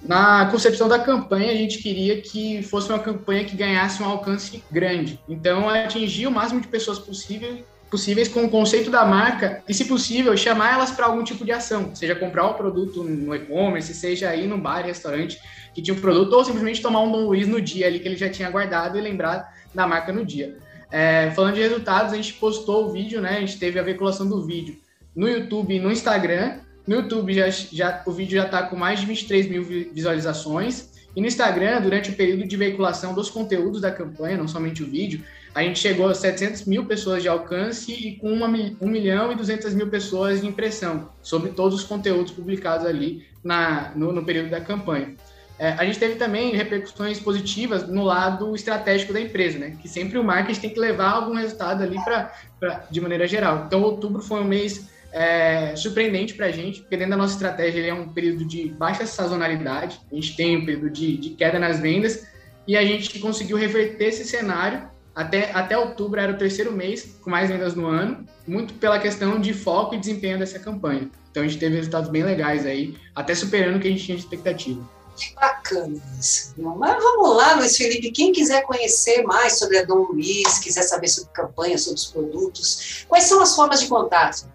Na 0.04 0.46
concepção 0.46 0.86
da 0.86 0.98
campanha, 0.98 1.50
a 1.50 1.54
gente 1.54 1.78
queria 1.78 2.20
que 2.20 2.62
fosse 2.62 2.90
uma 2.90 2.98
campanha 2.98 3.44
que 3.44 3.56
ganhasse 3.56 4.02
um 4.02 4.06
alcance 4.06 4.62
grande. 4.70 5.18
Então, 5.26 5.68
atingir 5.68 6.26
o 6.26 6.30
máximo 6.30 6.60
de 6.60 6.68
pessoas 6.68 6.98
possível, 6.98 7.64
possíveis 7.90 8.28
com 8.28 8.44
o 8.44 8.50
conceito 8.50 8.90
da 8.90 9.06
marca 9.06 9.62
e, 9.66 9.72
se 9.72 9.86
possível, 9.86 10.36
chamar 10.36 10.74
elas 10.74 10.90
para 10.90 11.06
algum 11.06 11.24
tipo 11.24 11.42
de 11.42 11.52
ação, 11.52 11.94
seja 11.94 12.14
comprar 12.14 12.46
o 12.48 12.54
produto 12.54 13.02
no 13.02 13.34
e-commerce, 13.34 13.94
seja 13.94 14.34
ir 14.36 14.46
num 14.46 14.60
bar, 14.60 14.84
restaurante 14.84 15.40
que 15.74 15.80
tinha 15.80 15.96
um 15.96 16.00
produto, 16.00 16.34
ou 16.34 16.44
simplesmente 16.44 16.82
tomar 16.82 17.00
um 17.00 17.10
Dom 17.10 17.26
Luiz 17.26 17.48
no 17.48 17.60
dia 17.60 17.86
ali 17.86 17.98
que 17.98 18.06
ele 18.06 18.16
já 18.16 18.28
tinha 18.28 18.50
guardado 18.50 18.98
e 18.98 19.00
lembrar 19.00 19.54
da 19.74 19.86
marca 19.86 20.12
no 20.12 20.24
dia. 20.24 20.58
É, 20.90 21.32
falando 21.34 21.54
de 21.54 21.62
resultados, 21.62 22.12
a 22.12 22.16
gente 22.16 22.34
postou 22.34 22.86
o 22.86 22.92
vídeo, 22.92 23.20
né? 23.20 23.38
A 23.38 23.40
gente 23.40 23.58
teve 23.58 23.78
a 23.78 23.82
veiculação 23.82 24.28
do 24.28 24.44
vídeo 24.44 24.76
no 25.16 25.28
YouTube 25.28 25.74
e 25.74 25.80
no 25.80 25.90
Instagram. 25.90 26.58
No 26.86 26.96
YouTube 26.96 27.32
já, 27.32 27.48
já 27.48 28.02
o 28.06 28.12
vídeo 28.12 28.36
já 28.36 28.44
está 28.44 28.62
com 28.62 28.76
mais 28.76 29.00
de 29.00 29.06
23 29.06 29.48
mil 29.48 29.64
visualizações. 29.64 30.92
E 31.16 31.20
no 31.20 31.26
Instagram, 31.26 31.80
durante 31.80 32.10
o 32.10 32.14
período 32.14 32.46
de 32.46 32.56
veiculação 32.56 33.14
dos 33.14 33.30
conteúdos 33.30 33.80
da 33.80 33.90
campanha, 33.90 34.36
não 34.36 34.48
somente 34.48 34.82
o 34.82 34.86
vídeo, 34.86 35.22
a 35.54 35.62
gente 35.62 35.78
chegou 35.78 36.08
a 36.08 36.14
700 36.14 36.64
mil 36.64 36.84
pessoas 36.86 37.22
de 37.22 37.28
alcance 37.28 37.92
e 37.92 38.16
com 38.16 38.32
uma, 38.32 38.48
1 38.48 38.76
milhão 38.88 39.30
e 39.30 39.36
200 39.36 39.72
mil 39.74 39.88
pessoas 39.88 40.40
de 40.40 40.48
impressão 40.48 41.08
sobre 41.22 41.50
todos 41.50 41.78
os 41.80 41.84
conteúdos 41.84 42.32
publicados 42.32 42.84
ali 42.84 43.24
na, 43.44 43.92
no, 43.94 44.12
no 44.12 44.24
período 44.24 44.50
da 44.50 44.60
campanha. 44.60 45.14
É, 45.56 45.68
a 45.68 45.84
gente 45.84 46.00
teve 46.00 46.16
também 46.16 46.52
repercussões 46.56 47.20
positivas 47.20 47.86
no 47.86 48.02
lado 48.02 48.56
estratégico 48.56 49.12
da 49.12 49.20
empresa, 49.20 49.56
né? 49.56 49.76
Que 49.80 49.88
sempre 49.88 50.18
o 50.18 50.24
marketing 50.24 50.60
tem 50.60 50.70
que 50.70 50.80
levar 50.80 51.10
algum 51.10 51.34
resultado 51.34 51.84
ali 51.84 51.96
para, 52.02 52.86
de 52.90 53.00
maneira 53.00 53.28
geral. 53.28 53.64
Então, 53.66 53.80
outubro 53.80 54.20
foi 54.20 54.40
um 54.40 54.44
mês 54.44 54.88
é, 55.14 55.76
surpreendente 55.76 56.34
para 56.34 56.46
a 56.46 56.50
gente, 56.50 56.80
porque 56.80 56.96
dentro 56.96 57.12
da 57.12 57.16
nossa 57.16 57.34
estratégia 57.34 57.78
ele 57.78 57.88
é 57.88 57.94
um 57.94 58.12
período 58.12 58.44
de 58.44 58.68
baixa 58.70 59.06
sazonalidade, 59.06 60.00
a 60.10 60.14
gente 60.14 60.36
tem 60.36 60.56
um 60.56 60.66
período 60.66 60.90
de, 60.90 61.16
de 61.16 61.30
queda 61.30 61.56
nas 61.56 61.78
vendas 61.78 62.26
e 62.66 62.76
a 62.76 62.84
gente 62.84 63.20
conseguiu 63.20 63.56
reverter 63.56 64.06
esse 64.06 64.24
cenário. 64.24 64.92
Até, 65.14 65.52
até 65.52 65.78
outubro 65.78 66.18
era 66.18 66.32
o 66.32 66.36
terceiro 66.36 66.72
mês 66.72 67.16
com 67.22 67.30
mais 67.30 67.48
vendas 67.48 67.76
no 67.76 67.86
ano, 67.86 68.26
muito 68.48 68.74
pela 68.74 68.98
questão 68.98 69.40
de 69.40 69.54
foco 69.54 69.94
e 69.94 69.98
desempenho 69.98 70.36
dessa 70.36 70.58
campanha. 70.58 71.08
Então 71.30 71.44
a 71.44 71.46
gente 71.46 71.60
teve 71.60 71.76
resultados 71.76 72.10
bem 72.10 72.24
legais 72.24 72.66
aí, 72.66 72.96
até 73.14 73.32
superando 73.32 73.76
o 73.76 73.80
que 73.80 73.86
a 73.86 73.90
gente 73.92 74.04
tinha 74.04 74.16
de 74.16 74.24
expectativa. 74.24 74.82
Que 75.16 75.32
bacana 75.36 76.02
isso. 76.18 76.52
Mas 76.58 77.00
vamos 77.00 77.36
lá, 77.36 77.54
Luiz 77.54 77.76
Felipe. 77.76 78.10
Quem 78.10 78.32
quiser 78.32 78.62
conhecer 78.62 79.22
mais 79.22 79.56
sobre 79.60 79.78
a 79.78 79.84
Dom 79.84 80.08
Luiz, 80.10 80.58
quiser 80.58 80.82
saber 80.82 81.06
sobre 81.06 81.30
campanha, 81.32 81.78
sobre 81.78 82.00
os 82.00 82.06
produtos, 82.06 83.04
quais 83.06 83.22
são 83.22 83.40
as 83.40 83.54
formas 83.54 83.80
de 83.80 83.86
contato? 83.86 84.52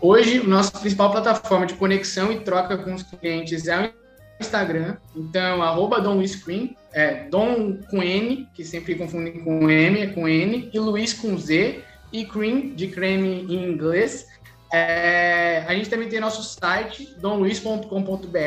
Hoje, 0.00 0.46
nossa 0.46 0.78
principal 0.78 1.10
plataforma 1.10 1.66
de 1.66 1.74
conexão 1.74 2.32
e 2.32 2.40
troca 2.40 2.76
com 2.76 2.94
os 2.94 3.02
clientes 3.02 3.66
é 3.66 3.86
o 3.86 3.92
Instagram. 4.40 4.96
Então, 5.16 5.62
arroba 5.62 6.00
Dom 6.00 6.14
Luiz 6.14 6.36
Cream, 6.36 6.70
é 6.92 7.28
Dom 7.28 7.78
com 7.90 8.02
N, 8.02 8.48
que 8.54 8.64
sempre 8.64 8.94
confundem 8.94 9.40
com 9.44 9.70
M, 9.70 10.00
é 10.00 10.06
com 10.08 10.28
N, 10.28 10.70
e 10.72 10.78
Luiz 10.78 11.12
com 11.12 11.36
Z, 11.38 11.82
e 12.12 12.24
Cream, 12.24 12.74
de 12.74 12.88
creme 12.88 13.46
em 13.48 13.72
inglês. 13.72 14.26
É, 14.72 15.64
a 15.68 15.74
gente 15.74 15.90
também 15.90 16.08
tem 16.08 16.18
nosso 16.18 16.42
site, 16.42 17.14
domluiz.com.br, 17.20 18.38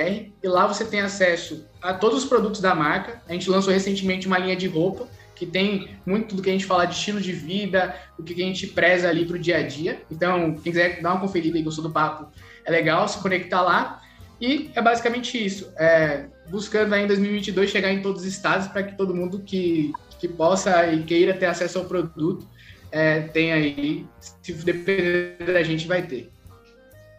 e 0.41 0.47
lá 0.47 0.65
você 0.65 0.83
tem 0.83 1.01
acesso 1.01 1.67
a 1.81 1.93
todos 1.93 2.23
os 2.23 2.25
produtos 2.25 2.59
da 2.59 2.73
marca. 2.73 3.21
A 3.27 3.33
gente 3.33 3.49
lançou 3.49 3.71
recentemente 3.71 4.25
uma 4.25 4.39
linha 4.39 4.55
de 4.55 4.67
roupa, 4.67 5.07
que 5.35 5.45
tem 5.45 5.97
muito 6.05 6.35
do 6.35 6.41
que 6.41 6.49
a 6.49 6.53
gente 6.53 6.65
fala 6.65 6.85
de 6.85 6.95
estilo 6.95 7.19
de 7.19 7.33
vida, 7.33 7.95
o 8.17 8.23
que 8.23 8.33
a 8.33 8.45
gente 8.45 8.67
preza 8.67 9.09
ali 9.09 9.25
para 9.25 9.35
o 9.35 9.39
dia 9.39 9.57
a 9.57 9.67
dia. 9.67 10.01
Então, 10.09 10.53
quem 10.55 10.71
quiser 10.71 11.01
dar 11.01 11.11
uma 11.11 11.21
conferida 11.21 11.57
e 11.57 11.61
gostou 11.61 11.83
do 11.83 11.91
papo, 11.91 12.31
é 12.63 12.71
legal 12.71 13.07
se 13.07 13.17
conectar 13.19 13.61
lá. 13.61 14.01
E 14.39 14.71
é 14.73 14.81
basicamente 14.81 15.43
isso. 15.43 15.71
É, 15.77 16.25
buscando 16.49 16.93
aí 16.93 17.03
em 17.03 17.07
2022 17.07 17.69
chegar 17.69 17.91
em 17.91 18.01
todos 18.01 18.21
os 18.21 18.27
estados 18.27 18.67
para 18.67 18.83
que 18.83 18.97
todo 18.97 19.15
mundo 19.15 19.39
que, 19.39 19.91
que 20.19 20.27
possa 20.27 20.87
e 20.87 21.03
queira 21.03 21.33
ter 21.33 21.47
acesso 21.47 21.79
ao 21.79 21.85
produto 21.85 22.47
é, 22.91 23.21
tem 23.21 23.51
aí, 23.51 24.05
se 24.41 24.53
depender 24.53 25.37
da 25.45 25.61
gente, 25.63 25.85
vai 25.85 26.01
ter. 26.01 26.31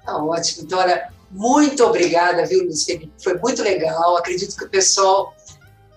Tá 0.05 0.17
ótimo. 0.17 0.67
Dora, 0.67 1.11
muito 1.31 1.85
obrigada, 1.85 2.47
viu, 2.47 2.65
Luiz 2.65 2.85
Felipe? 2.85 3.13
Foi 3.23 3.37
muito 3.39 3.63
legal. 3.63 4.17
Acredito 4.17 4.57
que 4.57 4.65
o 4.65 4.71
pessoal 4.71 5.36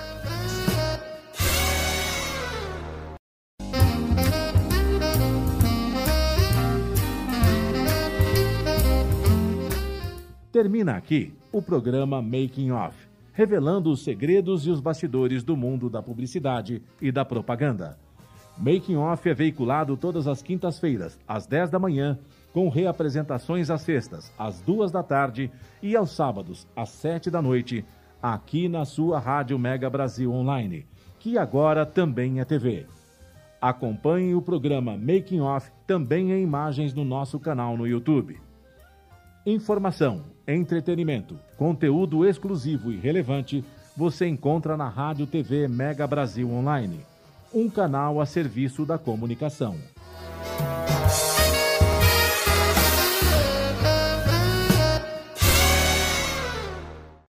Termina 10.52 10.96
aqui 10.96 11.34
o 11.52 11.62
programa 11.62 12.22
Making 12.22 12.72
Off, 12.72 12.96
revelando 13.34 13.92
os 13.92 14.06
segredos 14.06 14.66
e 14.66 14.70
os 14.70 14.80
bastidores 14.80 15.44
do 15.44 15.58
mundo 15.58 15.90
da 15.90 16.02
publicidade 16.02 16.82
e 17.02 17.12
da 17.12 17.26
propaganda. 17.26 18.00
Making 18.58 18.96
Off 18.96 19.28
é 19.28 19.34
veiculado 19.34 19.98
todas 19.98 20.28
as 20.28 20.42
quintas-feiras, 20.42 21.20
às 21.28 21.46
10 21.46 21.70
da 21.70 21.78
manhã, 21.78 22.18
com 22.56 22.70
reapresentações 22.70 23.70
às 23.70 23.82
sextas, 23.82 24.32
às 24.40 24.62
duas 24.62 24.90
da 24.90 25.04
tarde 25.04 25.52
e 25.84 25.94
aos 25.94 26.12
sábados, 26.12 26.66
às 26.74 26.88
sete 26.88 27.30
da 27.30 27.42
noite, 27.42 27.84
aqui 28.24 28.70
na 28.70 28.86
sua 28.86 29.20
Rádio 29.20 29.60
Mega 29.60 29.90
Brasil 29.90 30.32
Online, 30.32 30.86
que 31.20 31.38
agora 31.38 31.86
também 31.86 32.40
é 32.40 32.46
TV. 32.46 32.86
Acompanhe 33.62 34.34
o 34.36 34.42
programa 34.42 34.98
Making 34.98 35.42
Off 35.42 35.70
também 35.86 36.32
em 36.32 36.42
imagens 36.42 36.94
no 36.94 37.04
nosso 37.04 37.38
canal 37.42 37.76
no 37.76 37.86
YouTube. 37.86 38.40
Informação, 39.46 40.22
entretenimento, 40.48 41.38
conteúdo 41.58 42.26
exclusivo 42.26 42.90
e 42.90 42.96
relevante 42.96 43.66
você 43.98 44.28
encontra 44.28 44.78
na 44.78 44.88
Rádio 44.88 45.28
TV 45.28 45.68
Mega 45.68 46.08
Brasil 46.08 46.50
Online, 46.50 47.02
um 47.54 47.70
canal 47.70 48.22
a 48.22 48.26
serviço 48.26 48.86
da 48.86 48.98
comunicação. 48.98 49.76